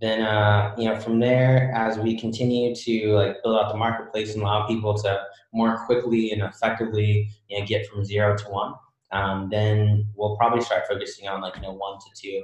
then 0.00 0.22
uh, 0.22 0.74
you 0.78 0.88
know 0.88 0.98
from 0.98 1.20
there, 1.20 1.72
as 1.74 1.98
we 1.98 2.18
continue 2.18 2.74
to 2.74 3.12
like 3.12 3.42
build 3.42 3.56
out 3.56 3.70
the 3.70 3.78
marketplace 3.78 4.34
and 4.34 4.42
allow 4.42 4.66
people 4.66 4.94
to 4.94 5.22
more 5.52 5.84
quickly 5.86 6.32
and 6.32 6.42
effectively 6.42 7.30
you 7.48 7.60
know, 7.60 7.66
get 7.66 7.86
from 7.86 8.04
zero 8.04 8.36
to 8.36 8.44
one, 8.46 8.74
um, 9.12 9.48
then 9.50 10.06
we'll 10.16 10.36
probably 10.36 10.62
start 10.62 10.84
focusing 10.88 11.28
on 11.28 11.40
like 11.40 11.56
you 11.56 11.62
know 11.62 11.72
one 11.72 11.98
to 11.98 12.06
two 12.20 12.42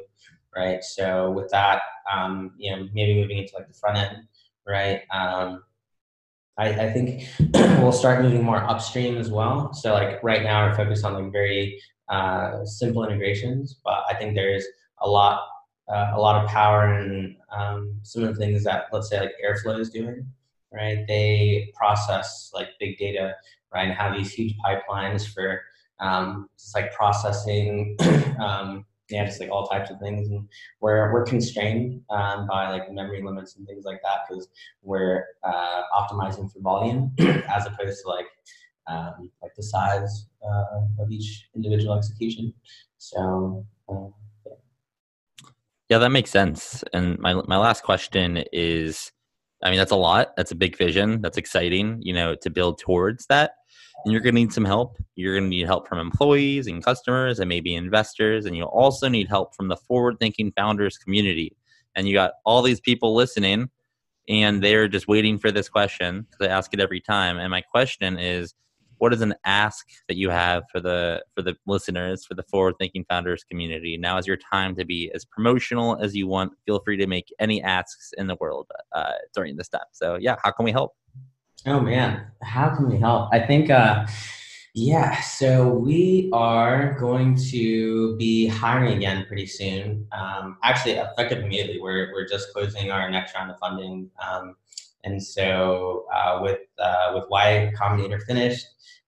right? 0.57 0.83
So 0.83 1.31
with 1.31 1.51
that, 1.51 1.83
um, 2.13 2.53
you 2.59 2.75
know, 2.75 2.89
maybe 2.93 3.21
moving 3.21 3.39
into 3.39 3.55
like 3.55 3.69
the 3.69 3.75
front 3.75 3.99
end, 3.99 4.17
right? 4.67 5.03
I, 6.59 6.69
I 6.71 6.93
think 6.93 7.25
we'll 7.81 7.93
start 7.93 8.23
moving 8.23 8.43
more 8.43 8.63
upstream 8.65 9.17
as 9.17 9.31
well. 9.31 9.73
So 9.73 9.95
like 9.95 10.23
right 10.23 10.43
now 10.43 10.67
we're 10.67 10.75
focused 10.75 11.05
on 11.05 11.15
like 11.15 11.33
very 11.33 11.81
uh, 12.09 12.65
simple 12.65 13.05
integrations, 13.05 13.81
but 13.85 14.03
I 14.09 14.15
think 14.15 14.35
there's 14.35 14.65
a 15.01 15.09
lot, 15.09 15.47
uh, 15.89 16.13
a 16.15 16.21
lot 16.21 16.43
of 16.43 16.51
power 16.51 16.99
in 16.99 17.37
um, 17.57 17.95
some 18.03 18.25
of 18.25 18.35
the 18.35 18.45
things 18.45 18.65
that 18.65 18.87
let's 18.93 19.09
say 19.09 19.21
like 19.21 19.35
Airflow 19.45 19.79
is 19.79 19.91
doing, 19.91 20.27
right? 20.73 21.05
They 21.07 21.73
process 21.77 22.51
like 22.53 22.71
big 22.81 22.99
data, 22.99 23.37
right, 23.73 23.85
and 23.89 23.93
have 23.93 24.15
these 24.15 24.33
huge 24.33 24.55
pipelines 24.65 25.33
for 25.33 25.63
um, 26.01 26.49
just 26.59 26.75
like 26.75 26.93
processing 26.93 27.97
um, 28.41 28.85
yeah, 29.11 29.25
just 29.25 29.41
like 29.41 29.51
all 29.51 29.67
types 29.67 29.91
of 29.91 29.99
things. 30.01 30.29
And 30.29 30.49
we're, 30.81 31.13
we're 31.13 31.25
constrained 31.25 32.03
um, 32.11 32.47
by 32.47 32.71
like 32.71 32.91
memory 32.93 33.23
limits 33.23 33.57
and 33.57 33.67
things 33.67 33.85
like 33.85 34.01
that 34.03 34.21
because 34.29 34.49
we're 34.83 35.25
uh, 35.45 35.83
optimizing 35.95 36.53
for 36.53 36.61
volume 36.61 37.13
as 37.19 37.67
opposed 37.67 38.03
to 38.03 38.09
like 38.09 38.27
um, 38.87 39.31
like 39.43 39.55
the 39.55 39.63
size 39.63 40.27
uh, 40.43 41.03
of 41.03 41.11
each 41.11 41.49
individual 41.55 41.95
execution. 41.97 42.53
So. 42.99 43.67
Uh, 43.89 44.09
yeah. 44.47 44.53
yeah, 45.89 45.99
that 45.99 46.11
makes 46.11 46.31
sense. 46.31 46.85
And 46.93 47.19
my 47.19 47.35
my 47.47 47.57
last 47.57 47.83
question 47.83 48.45
is, 48.53 49.13
I 49.63 49.71
mean, 49.71 49.79
that's 49.79 49.93
a 49.93 49.97
lot. 49.97 50.37
That's 50.37 50.53
a 50.53 50.57
big 50.57 50.77
vision. 50.77 51.23
That's 51.23 51.39
exciting. 51.39 51.99
You 52.03 52.13
know, 52.13 52.35
to 52.37 52.51
build 52.51 52.79
towards 52.79 53.27
that 53.27 53.53
and 54.05 54.13
you're 54.13 54.21
going 54.21 54.35
to 54.35 54.41
need 54.41 54.53
some 54.53 54.65
help. 54.65 54.97
You're 55.17 55.35
going 55.35 55.45
to 55.45 55.51
need 55.51 55.67
help 55.67 55.89
from 55.89 55.99
employees 55.99 56.67
and 56.67 56.83
customers 56.85 57.41
and 57.41 57.49
maybe 57.49 57.75
investors. 57.75 58.47
And 58.47 58.57
you'll 58.57 58.69
also 58.69 59.09
need 59.09 59.29
help 59.29 59.55
from 59.55 59.69
the 59.69 59.77
forward 59.77 60.19
thinking 60.21 60.53
founders 60.57 60.97
community. 60.97 61.57
And 61.95 62.07
you 62.07 62.15
got 62.15 62.33
all 62.45 62.63
these 62.63 62.81
people 62.81 63.15
listening 63.15 63.71
and 64.29 64.63
they're 64.63 64.89
just 64.89 65.09
waiting 65.09 65.39
for 65.39 65.51
this 65.51 65.69
question 65.69 66.27
because 66.31 66.47
I 66.47 66.57
ask 66.57 66.73
it 66.73 66.81
every 66.81 67.01
time. 67.01 67.39
And 67.39 67.51
my 67.51 67.61
question 67.61 68.19
is, 68.19 68.55
what 68.99 69.13
is 69.15 69.21
an 69.21 69.35
ask 69.45 69.87
that 70.09 70.17
you 70.17 70.29
have 70.29 70.65
for 70.71 70.81
the 70.81 71.25
for 71.35 71.43
the 71.43 71.57
listeners 71.67 72.25
for 72.25 72.35
the 72.35 72.43
forward 72.43 72.75
thinking 72.79 73.05
founders 73.09 73.45
community 73.45 73.97
now 73.97 74.19
is 74.19 74.27
your 74.27 74.37
time 74.37 74.75
to 74.75 74.85
be 74.85 75.11
as 75.15 75.25
promotional 75.25 75.97
as 76.03 76.15
you 76.15 76.27
want 76.27 76.53
feel 76.67 76.81
free 76.81 76.97
to 76.97 77.07
make 77.07 77.33
any 77.39 77.63
asks 77.63 78.13
in 78.19 78.27
the 78.27 78.37
world 78.41 78.67
uh, 78.93 79.13
during 79.35 79.57
this 79.57 79.67
step 79.67 79.87
so 79.93 80.17
yeah 80.21 80.37
how 80.43 80.51
can 80.51 80.65
we 80.65 80.73
help 80.73 80.95
Oh 81.67 81.81
man, 81.81 82.27
how 82.43 82.75
can 82.75 82.89
we 82.89 82.99
help? 82.99 83.31
I 83.33 83.41
think, 83.41 83.69
uh, 83.71 84.07
yeah. 84.75 85.21
So 85.23 85.69
we 85.69 86.31
are 86.33 86.97
going 87.01 87.37
to 87.51 88.17
be 88.17 88.47
hiring 88.47 88.97
again 88.97 89.25
pretty 89.27 89.47
soon. 89.47 90.07
Um, 90.13 90.59
actually, 90.63 90.93
effective 90.93 91.43
immediately. 91.43 91.81
We're 91.81 92.13
we're 92.13 92.29
just 92.29 92.53
closing 92.53 92.91
our 92.93 93.11
next 93.11 93.35
round 93.35 93.51
of 93.51 93.59
funding, 93.59 94.09
um, 94.25 94.55
and 95.03 95.21
so 95.21 96.07
uh, 96.15 96.39
with 96.43 96.61
uh, 96.79 97.13
with 97.15 97.25
Y 97.29 97.73
Combinator 97.77 98.23
finished, 98.23 98.67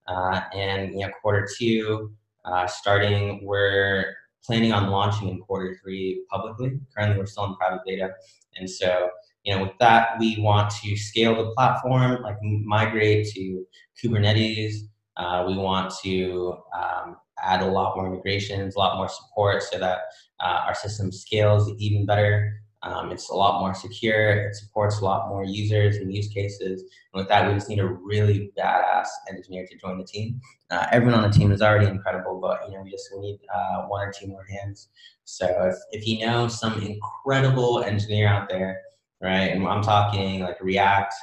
uh, 0.08 0.40
and 0.52 0.92
you 0.92 1.06
know 1.06 1.12
quarter 1.22 1.46
two 1.56 2.10
uh, 2.44 2.66
starting, 2.66 3.44
we're 3.44 4.16
planning 4.44 4.72
on 4.72 4.90
launching 4.90 5.28
in 5.28 5.38
quarter 5.40 5.78
three 5.80 6.24
publicly. 6.30 6.80
Currently, 6.96 7.16
we're 7.16 7.26
still 7.26 7.44
in 7.44 7.54
private 7.54 7.80
beta, 7.86 8.10
and 8.56 8.68
so 8.68 9.08
you 9.44 9.55
know, 9.55 9.62
with 9.62 9.72
that, 9.81 10.18
we 10.18 10.38
want 10.40 10.70
to 10.83 10.96
scale 10.96 11.35
the 11.35 11.50
platform, 11.53 12.22
like 12.22 12.37
migrate 12.42 13.26
to 13.35 13.64
Kubernetes. 14.03 14.74
Uh, 15.16 15.44
we 15.46 15.57
want 15.57 15.92
to 16.03 16.57
um, 16.76 17.16
add 17.42 17.62
a 17.62 17.66
lot 17.66 17.96
more 17.96 18.07
integrations, 18.07 18.74
a 18.74 18.79
lot 18.79 18.96
more 18.96 19.09
support 19.09 19.62
so 19.62 19.79
that 19.79 20.00
uh, 20.40 20.61
our 20.66 20.74
system 20.74 21.11
scales 21.11 21.70
even 21.79 22.07
better. 22.07 22.61
Um, 22.83 23.12
it's 23.12 23.29
a 23.29 23.35
lot 23.35 23.61
more 23.61 23.74
secure. 23.74 24.31
It 24.31 24.57
supports 24.57 25.00
a 25.00 25.05
lot 25.05 25.29
more 25.29 25.44
users 25.44 25.96
and 25.96 26.14
use 26.14 26.29
cases. 26.29 26.81
And 27.12 27.20
with 27.20 27.29
that, 27.29 27.46
we 27.46 27.53
just 27.55 27.68
need 27.68 27.79
a 27.79 27.87
really 27.87 28.50
badass 28.59 29.07
engineer 29.29 29.66
to 29.66 29.76
join 29.76 29.98
the 29.98 30.05
team. 30.05 30.40
Uh, 30.70 30.87
everyone 30.90 31.22
on 31.22 31.31
the 31.31 31.37
team 31.37 31.53
is 31.53 31.61
already 31.61 31.88
incredible, 31.88 32.40
but 32.40 32.61
you 32.66 32.74
know 32.74 32.83
we 32.83 32.90
just 32.90 33.11
need 33.18 33.38
uh, 33.55 33.83
one 33.83 34.09
or 34.09 34.12
two 34.12 34.29
more 34.29 34.46
hands. 34.46 34.88
So 35.24 35.46
if, 35.46 35.76
if 35.92 36.07
you 36.07 36.24
know 36.24 36.48
some 36.48 36.81
incredible 36.81 37.83
engineer 37.83 38.29
out 38.29 38.48
there 38.48 38.81
right? 39.20 39.50
And 39.50 39.66
I'm 39.66 39.83
talking 39.83 40.40
like 40.40 40.61
React, 40.61 41.14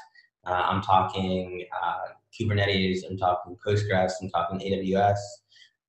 uh, 0.46 0.64
I'm 0.66 0.82
talking 0.82 1.66
uh, 1.84 2.14
Kubernetes, 2.38 3.00
I'm 3.10 3.18
talking 3.18 3.58
Postgres, 3.66 4.14
I'm 4.22 4.30
talking 4.30 4.60
AWS. 4.60 5.18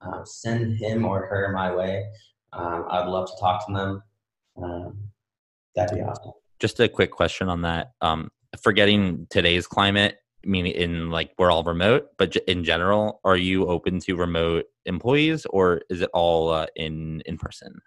Um, 0.01 0.23
send 0.25 0.79
him 0.79 1.05
or 1.05 1.27
her 1.27 1.53
my 1.53 1.75
way. 1.75 2.07
Um, 2.53 2.87
I'd 2.89 3.09
love 3.09 3.29
to 3.29 3.37
talk 3.41 3.67
to 3.67 3.73
them. 3.73 4.03
Um, 4.57 5.09
That'd 5.75 5.97
be 5.97 6.03
awesome. 6.03 6.33
Just 6.59 6.81
a 6.81 6.89
quick 6.89 7.11
question 7.13 7.49
on 7.49 7.63
that. 7.63 7.93
Um, 8.01 8.31
forgetting 8.61 9.27
today's 9.31 9.67
climate, 9.67 10.19
meaning 10.45 10.73
in 10.73 11.11
like 11.11 11.33
we're 11.39 11.51
all 11.51 11.65
remote, 11.65 12.09
but 12.19 12.37
in 12.47 12.65
general, 12.65 13.21
are 13.25 13.37
you 13.37 13.67
open 13.67 14.01
to 14.01 14.17
remote 14.17 14.67
employees 14.87 15.47
or 15.51 15.83
is 15.91 16.01
it 16.01 16.11
all 16.13 16.51
uh, 16.51 16.67
in 16.77 17.23
in 17.27 17.39
person? 17.39 17.81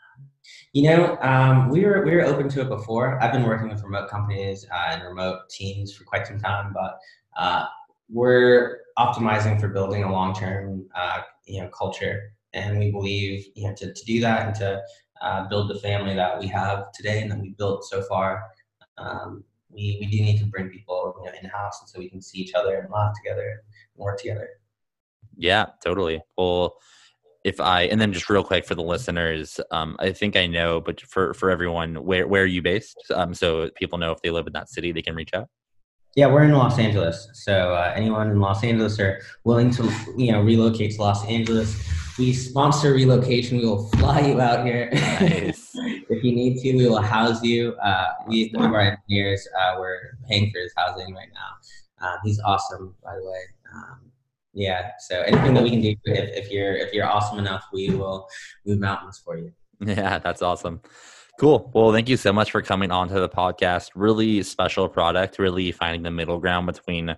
You 0.74 0.84
know, 0.84 1.18
um, 1.22 1.70
we 1.70 1.86
were 1.86 2.06
we 2.06 2.16
were 2.16 2.26
open 2.26 2.50
to 2.50 2.62
it 2.62 2.70
before. 2.70 3.22
I've 3.22 3.34
been 3.34 3.44
working 3.44 3.70
with 3.70 3.84
remote 3.84 4.10
companies 4.10 4.66
uh, 4.74 4.92
and 4.92 5.04
remote 5.04 5.50
teams 5.50 5.94
for 5.94 6.04
quite 6.06 6.28
some 6.28 6.40
time, 6.40 6.74
but 6.74 6.98
uh, 7.38 7.66
we're 8.10 8.82
optimizing 8.98 9.60
for 9.60 9.68
building 9.70 10.04
a 10.04 10.12
long 10.12 10.34
term 10.34 10.88
uh, 10.96 11.22
you 11.46 11.62
know 11.62 11.70
culture, 11.70 12.34
and 12.54 12.80
we 12.80 12.92
believe 12.92 13.46
you 13.56 13.68
know 13.68 13.76
to, 13.76 13.94
to 13.94 14.06
do 14.06 14.22
that 14.22 14.48
and 14.48 14.56
to 14.56 14.82
uh, 15.22 15.48
build 15.48 15.70
the 15.70 15.80
family 15.80 16.16
that 16.16 16.40
we 16.40 16.48
have 16.48 16.92
today 16.94 17.22
and 17.22 17.32
that 17.32 17.40
we 17.40 17.50
built 17.58 17.84
so 17.86 18.02
far. 18.04 18.44
Um, 18.98 19.44
we, 19.74 19.98
we 20.00 20.08
do 20.08 20.24
need 20.24 20.40
to 20.40 20.46
bring 20.46 20.70
people 20.70 21.16
you 21.20 21.32
know 21.32 21.38
in 21.42 21.50
house 21.50 21.80
and 21.82 21.90
so 21.90 22.00
we 22.00 22.10
can 22.10 22.22
see 22.22 22.40
each 22.40 22.54
other 22.54 22.76
and 22.76 22.92
laugh 22.92 23.14
together 23.24 23.64
and 23.96 24.04
work 24.04 24.20
together. 24.20 24.50
Yeah, 25.38 25.68
totally. 25.84 26.22
Well, 26.38 26.78
if 27.44 27.60
I 27.60 27.84
and 27.84 28.00
then 28.00 28.14
just 28.14 28.30
real 28.30 28.44
quick 28.44 28.66
for 28.66 28.76
the 28.76 28.84
listeners, 28.84 29.60
um, 29.72 29.96
I 30.00 30.12
think 30.12 30.36
I 30.36 30.46
know, 30.46 30.80
but 30.80 31.02
for 31.02 31.34
for 31.34 31.50
everyone, 31.50 31.96
where 31.96 32.28
where 32.28 32.44
are 32.44 32.48
you 32.48 32.62
based? 32.62 32.98
Um, 33.14 33.34
so 33.34 33.70
people 33.76 33.98
know 33.98 34.12
if 34.12 34.22
they 34.22 34.30
live 34.30 34.48
in 34.48 34.54
that 34.54 34.70
city, 34.70 34.92
they 34.92 35.02
can 35.02 35.16
reach 35.16 35.34
out. 35.34 35.50
Yeah, 36.16 36.28
we're 36.28 36.44
in 36.44 36.52
Los 36.52 36.78
Angeles. 36.78 37.30
So 37.34 37.74
uh, 37.74 37.94
anyone 37.96 38.30
in 38.30 38.40
Los 38.40 38.64
Angeles 38.64 39.00
are 39.00 39.22
willing 39.46 39.72
to 39.72 39.84
you 40.18 40.32
know 40.32 40.42
relocate 40.42 40.92
to 40.96 41.02
Los 41.02 41.26
Angeles, 41.26 41.82
we 42.18 42.34
sponsor 42.34 42.94
relocation. 42.94 43.58
We 43.58 43.66
will 43.66 43.88
fly 43.90 44.20
you 44.22 44.42
out 44.42 44.66
here. 44.66 44.90
Nice. 44.94 45.72
if 45.76 46.24
you 46.24 46.34
need 46.34 46.62
to, 46.62 46.76
we 46.76 46.88
will 46.88 47.02
house 47.02 47.42
you. 47.44 47.74
Uh, 47.76 48.08
we 48.28 48.52
one 48.54 48.66
of 48.66 48.74
our 48.74 48.82
engineers, 48.82 49.48
uh, 49.60 49.76
we're 49.80 50.18
paying 50.28 50.52
for 50.52 50.60
his 50.60 50.74
housing 50.76 51.16
right 51.16 51.30
now. 51.34 52.08
Uh, 52.08 52.18
he's 52.24 52.40
awesome, 52.42 52.94
by 53.04 53.16
the 53.16 53.26
way. 53.26 53.42
Um, 53.74 54.12
yeah. 54.54 54.92
So 55.00 55.22
anything 55.22 55.54
that 55.54 55.64
we 55.64 55.70
can 55.70 55.82
do, 55.82 55.96
if, 56.06 56.46
if 56.46 56.52
you're 56.52 56.74
if 56.74 56.94
you're 56.94 57.08
awesome 57.08 57.40
enough, 57.40 57.66
we 57.72 57.90
will 57.92 58.28
move 58.66 58.80
mountains 58.80 59.22
for 59.24 59.38
you. 59.38 59.52
Yeah, 59.84 60.20
that's 60.20 60.44
awesome. 60.44 60.82
Cool. 61.42 61.72
Well, 61.74 61.92
thank 61.92 62.08
you 62.08 62.18
so 62.18 62.32
much 62.32 62.52
for 62.52 62.62
coming 62.62 62.92
on 62.92 63.08
to 63.08 63.20
the 63.20 63.28
podcast. 63.28 63.90
Really 63.96 64.44
special 64.44 64.88
product. 64.88 65.40
Really 65.40 65.72
finding 65.72 66.04
the 66.04 66.12
middle 66.12 66.38
ground 66.38 66.68
between 66.68 67.16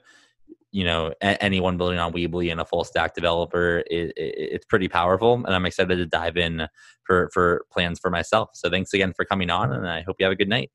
you 0.72 0.86
know 0.86 1.14
a- 1.22 1.44
anyone 1.44 1.76
building 1.76 2.00
on 2.00 2.14
Weebly 2.14 2.50
and 2.50 2.62
a 2.62 2.66
full 2.66 2.86
stack 2.86 3.16
developer. 3.16 3.80
It, 3.80 4.14
it, 4.16 4.36
it's 4.38 4.66
pretty 4.66 4.88
powerful, 4.88 5.34
and 5.34 5.54
I'm 5.54 5.66
excited 5.66 5.98
to 5.98 6.06
dive 6.06 6.38
in 6.38 6.70
for 7.04 7.30
for 7.34 7.66
plans 7.70 8.00
for 8.00 8.10
myself. 8.10 8.52
So 8.54 8.70
thanks 8.70 8.94
again 8.94 9.12
for 9.14 9.26
coming 9.26 9.50
on, 9.50 9.74
and 9.74 9.86
I 9.90 10.04
hope 10.04 10.16
you 10.20 10.26
have 10.26 10.32
a 10.32 10.38
good 10.38 10.48
night. 10.48 10.72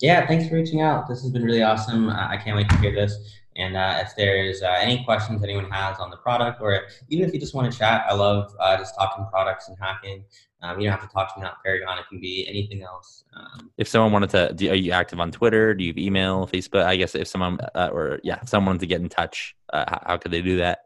Yeah, 0.00 0.26
thanks 0.26 0.48
for 0.48 0.54
reaching 0.54 0.80
out. 0.80 1.08
This 1.08 1.20
has 1.20 1.30
been 1.30 1.44
really 1.44 1.62
awesome. 1.62 2.08
I 2.08 2.38
can't 2.38 2.56
wait 2.56 2.70
to 2.70 2.76
hear 2.78 2.94
this. 2.94 3.37
And 3.58 3.76
uh, 3.76 3.98
if 4.00 4.14
there's 4.16 4.62
uh, 4.62 4.76
any 4.78 5.04
questions 5.04 5.42
anyone 5.42 5.68
has 5.70 5.98
on 5.98 6.10
the 6.10 6.16
product, 6.16 6.62
or 6.62 6.82
even 7.08 7.26
if 7.26 7.34
you 7.34 7.40
just 7.40 7.54
want 7.54 7.70
to 7.70 7.76
chat, 7.76 8.04
I 8.08 8.14
love 8.14 8.54
uh, 8.60 8.76
just 8.76 8.94
talking 8.96 9.26
products 9.30 9.68
and 9.68 9.76
hacking. 9.80 10.24
Um, 10.62 10.80
you 10.80 10.88
don't 10.88 10.98
have 10.98 11.08
to 11.08 11.12
talk 11.12 11.34
to 11.34 11.40
me 11.40 11.46
on 11.46 11.52
Paragon. 11.64 11.98
It 11.98 12.04
can 12.08 12.20
be 12.20 12.46
anything 12.48 12.82
else. 12.82 13.24
Um, 13.36 13.70
if 13.76 13.88
someone 13.88 14.12
wanted 14.12 14.30
to, 14.30 14.52
do, 14.54 14.70
are 14.70 14.76
you 14.76 14.92
active 14.92 15.18
on 15.18 15.32
Twitter? 15.32 15.74
Do 15.74 15.84
you 15.84 15.90
have 15.90 15.98
email, 15.98 16.46
Facebook? 16.46 16.84
I 16.84 16.96
guess 16.96 17.14
if 17.16 17.26
someone, 17.26 17.58
uh, 17.74 17.90
or 17.92 18.20
yeah, 18.22 18.38
if 18.42 18.48
someone 18.48 18.66
wanted 18.66 18.80
to 18.80 18.86
get 18.86 19.00
in 19.00 19.08
touch, 19.08 19.56
uh, 19.72 19.84
how, 19.88 20.02
how, 20.06 20.16
could 20.16 20.30
they 20.30 20.42
do 20.42 20.58
that? 20.58 20.84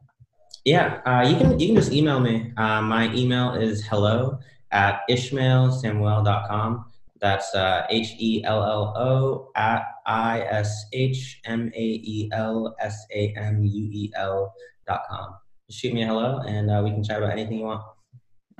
Yeah, 0.64 1.00
uh, 1.04 1.28
you 1.28 1.36
can 1.36 1.58
you 1.58 1.66
can 1.68 1.76
just 1.76 1.92
email 1.92 2.20
me. 2.20 2.52
my 2.56 3.12
email 3.14 3.54
is 3.54 3.84
hello 3.84 4.38
at 4.70 5.00
ishmaelsamuel.com. 5.10 6.91
That's 7.22 7.54
uh, 7.54 7.86
H 7.88 8.16
E 8.18 8.42
L 8.44 8.64
L 8.64 8.92
O 8.96 9.52
at 9.54 9.84
I 10.04 10.40
S 10.40 10.86
H 10.92 11.40
M 11.44 11.70
A 11.72 11.80
E 11.80 12.28
L 12.32 12.74
S 12.80 13.06
A 13.14 13.32
M 13.36 13.64
U 13.64 13.90
E 13.92 14.10
L 14.16 14.52
dot 14.88 15.02
com. 15.08 15.36
Shoot 15.70 15.94
me 15.94 16.02
a 16.02 16.06
hello 16.06 16.40
and 16.40 16.68
uh, 16.68 16.82
we 16.84 16.90
can 16.90 17.04
chat 17.04 17.18
about 17.18 17.30
anything 17.30 17.58
you 17.60 17.64
want. 17.64 17.82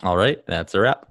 All 0.05 0.17
right, 0.17 0.39
that's 0.47 0.75
a 0.75 0.81
wrap. 0.81 1.09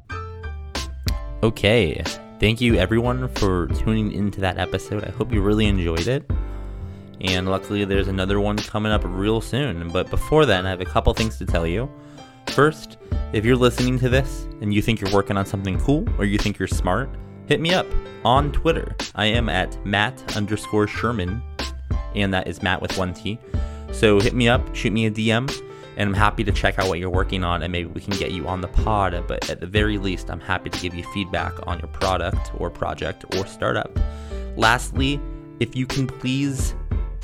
Okay, 1.43 2.01
thank 2.39 2.61
you 2.61 2.75
everyone 2.75 3.27
for 3.35 3.67
tuning 3.67 4.13
into 4.13 4.39
that 4.39 4.57
episode. 4.57 5.03
I 5.03 5.09
hope 5.11 5.33
you 5.33 5.41
really 5.41 5.65
enjoyed 5.65 6.07
it. 6.07 6.23
And 7.19 7.49
luckily, 7.49 7.83
there's 7.83 8.07
another 8.07 8.39
one 8.39 8.57
coming 8.57 8.93
up 8.93 9.01
real 9.03 9.41
soon. 9.41 9.89
But 9.89 10.09
before 10.09 10.45
then, 10.45 10.65
I 10.65 10.69
have 10.69 10.81
a 10.81 10.85
couple 10.85 11.13
things 11.13 11.37
to 11.39 11.45
tell 11.45 11.67
you. 11.67 11.91
First, 12.47 12.97
if 13.33 13.43
you're 13.43 13.57
listening 13.57 13.99
to 13.99 14.07
this 14.07 14.47
and 14.61 14.73
you 14.73 14.81
think 14.81 15.01
you're 15.01 15.11
working 15.11 15.35
on 15.35 15.45
something 15.45 15.77
cool 15.81 16.07
or 16.17 16.23
you 16.23 16.37
think 16.37 16.57
you're 16.57 16.67
smart, 16.67 17.09
hit 17.51 17.59
me 17.59 17.73
up 17.73 17.85
on 18.23 18.49
Twitter. 18.53 18.95
I 19.13 19.25
am 19.25 19.49
at 19.49 19.85
Matt 19.85 20.37
underscore 20.37 20.87
Sherman, 20.87 21.41
and 22.15 22.33
that 22.33 22.47
is 22.47 22.63
Matt 22.63 22.81
with 22.81 22.97
one 22.97 23.13
T. 23.13 23.37
So 23.91 24.21
hit 24.21 24.33
me 24.33 24.47
up, 24.47 24.73
shoot 24.73 24.93
me 24.93 25.05
a 25.07 25.11
DM, 25.11 25.51
and 25.97 26.07
I'm 26.07 26.13
happy 26.13 26.45
to 26.45 26.51
check 26.53 26.79
out 26.79 26.87
what 26.87 26.97
you're 26.97 27.09
working 27.09 27.43
on, 27.43 27.61
and 27.61 27.69
maybe 27.69 27.89
we 27.89 27.99
can 27.99 28.15
get 28.17 28.31
you 28.31 28.47
on 28.47 28.61
the 28.61 28.69
pod. 28.69 29.21
But 29.27 29.49
at 29.49 29.59
the 29.59 29.67
very 29.67 29.97
least, 29.97 30.31
I'm 30.31 30.39
happy 30.39 30.69
to 30.69 30.79
give 30.79 30.95
you 30.95 31.03
feedback 31.13 31.51
on 31.67 31.77
your 31.79 31.89
product 31.89 32.51
or 32.57 32.69
project 32.69 33.25
or 33.35 33.45
startup. 33.45 33.99
Lastly, 34.55 35.19
if 35.59 35.75
you 35.75 35.85
can 35.85 36.07
please 36.07 36.73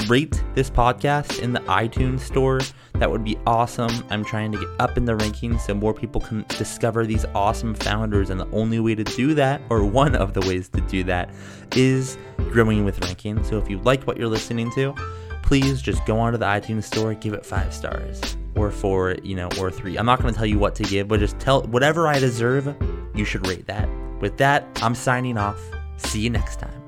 rate 0.07 0.43
this 0.55 0.69
podcast 0.69 1.39
in 1.39 1.53
the 1.53 1.61
iTunes 1.61 2.19
store. 2.19 2.59
That 2.99 3.11
would 3.11 3.23
be 3.23 3.37
awesome. 3.45 4.03
I'm 4.09 4.25
trying 4.25 4.51
to 4.53 4.57
get 4.57 4.67
up 4.79 4.97
in 4.97 5.05
the 5.05 5.13
rankings 5.13 5.61
so 5.61 5.73
more 5.73 5.93
people 5.93 6.19
can 6.19 6.43
discover 6.49 7.05
these 7.05 7.25
awesome 7.35 7.75
founders. 7.75 8.29
And 8.29 8.39
the 8.39 8.49
only 8.51 8.79
way 8.79 8.95
to 8.95 9.03
do 9.03 9.33
that, 9.35 9.61
or 9.69 9.83
one 9.83 10.15
of 10.15 10.33
the 10.33 10.41
ways 10.41 10.69
to 10.69 10.81
do 10.81 11.03
that, 11.03 11.29
is 11.75 12.17
growing 12.51 12.85
with 12.85 13.03
ranking. 13.05 13.43
So 13.43 13.57
if 13.57 13.69
you 13.69 13.77
like 13.79 14.05
what 14.05 14.17
you're 14.17 14.27
listening 14.27 14.71
to, 14.71 14.95
please 15.43 15.81
just 15.81 16.05
go 16.05 16.19
onto 16.19 16.37
the 16.37 16.45
iTunes 16.45 16.83
store, 16.83 17.13
give 17.13 17.33
it 17.33 17.45
five 17.45 17.73
stars 17.73 18.35
or 18.55 18.71
four, 18.71 19.15
you 19.23 19.35
know, 19.35 19.49
or 19.59 19.69
three. 19.69 19.97
I'm 19.97 20.05
not 20.05 20.19
going 20.19 20.33
to 20.33 20.37
tell 20.37 20.47
you 20.47 20.57
what 20.57 20.75
to 20.75 20.83
give, 20.83 21.07
but 21.07 21.19
just 21.19 21.39
tell 21.39 21.61
whatever 21.63 22.07
I 22.07 22.19
deserve, 22.19 22.75
you 23.13 23.25
should 23.25 23.45
rate 23.47 23.67
that. 23.67 23.87
With 24.19 24.37
that, 24.37 24.67
I'm 24.81 24.95
signing 24.95 25.37
off. 25.37 25.61
See 25.97 26.21
you 26.21 26.31
next 26.31 26.59
time. 26.59 26.81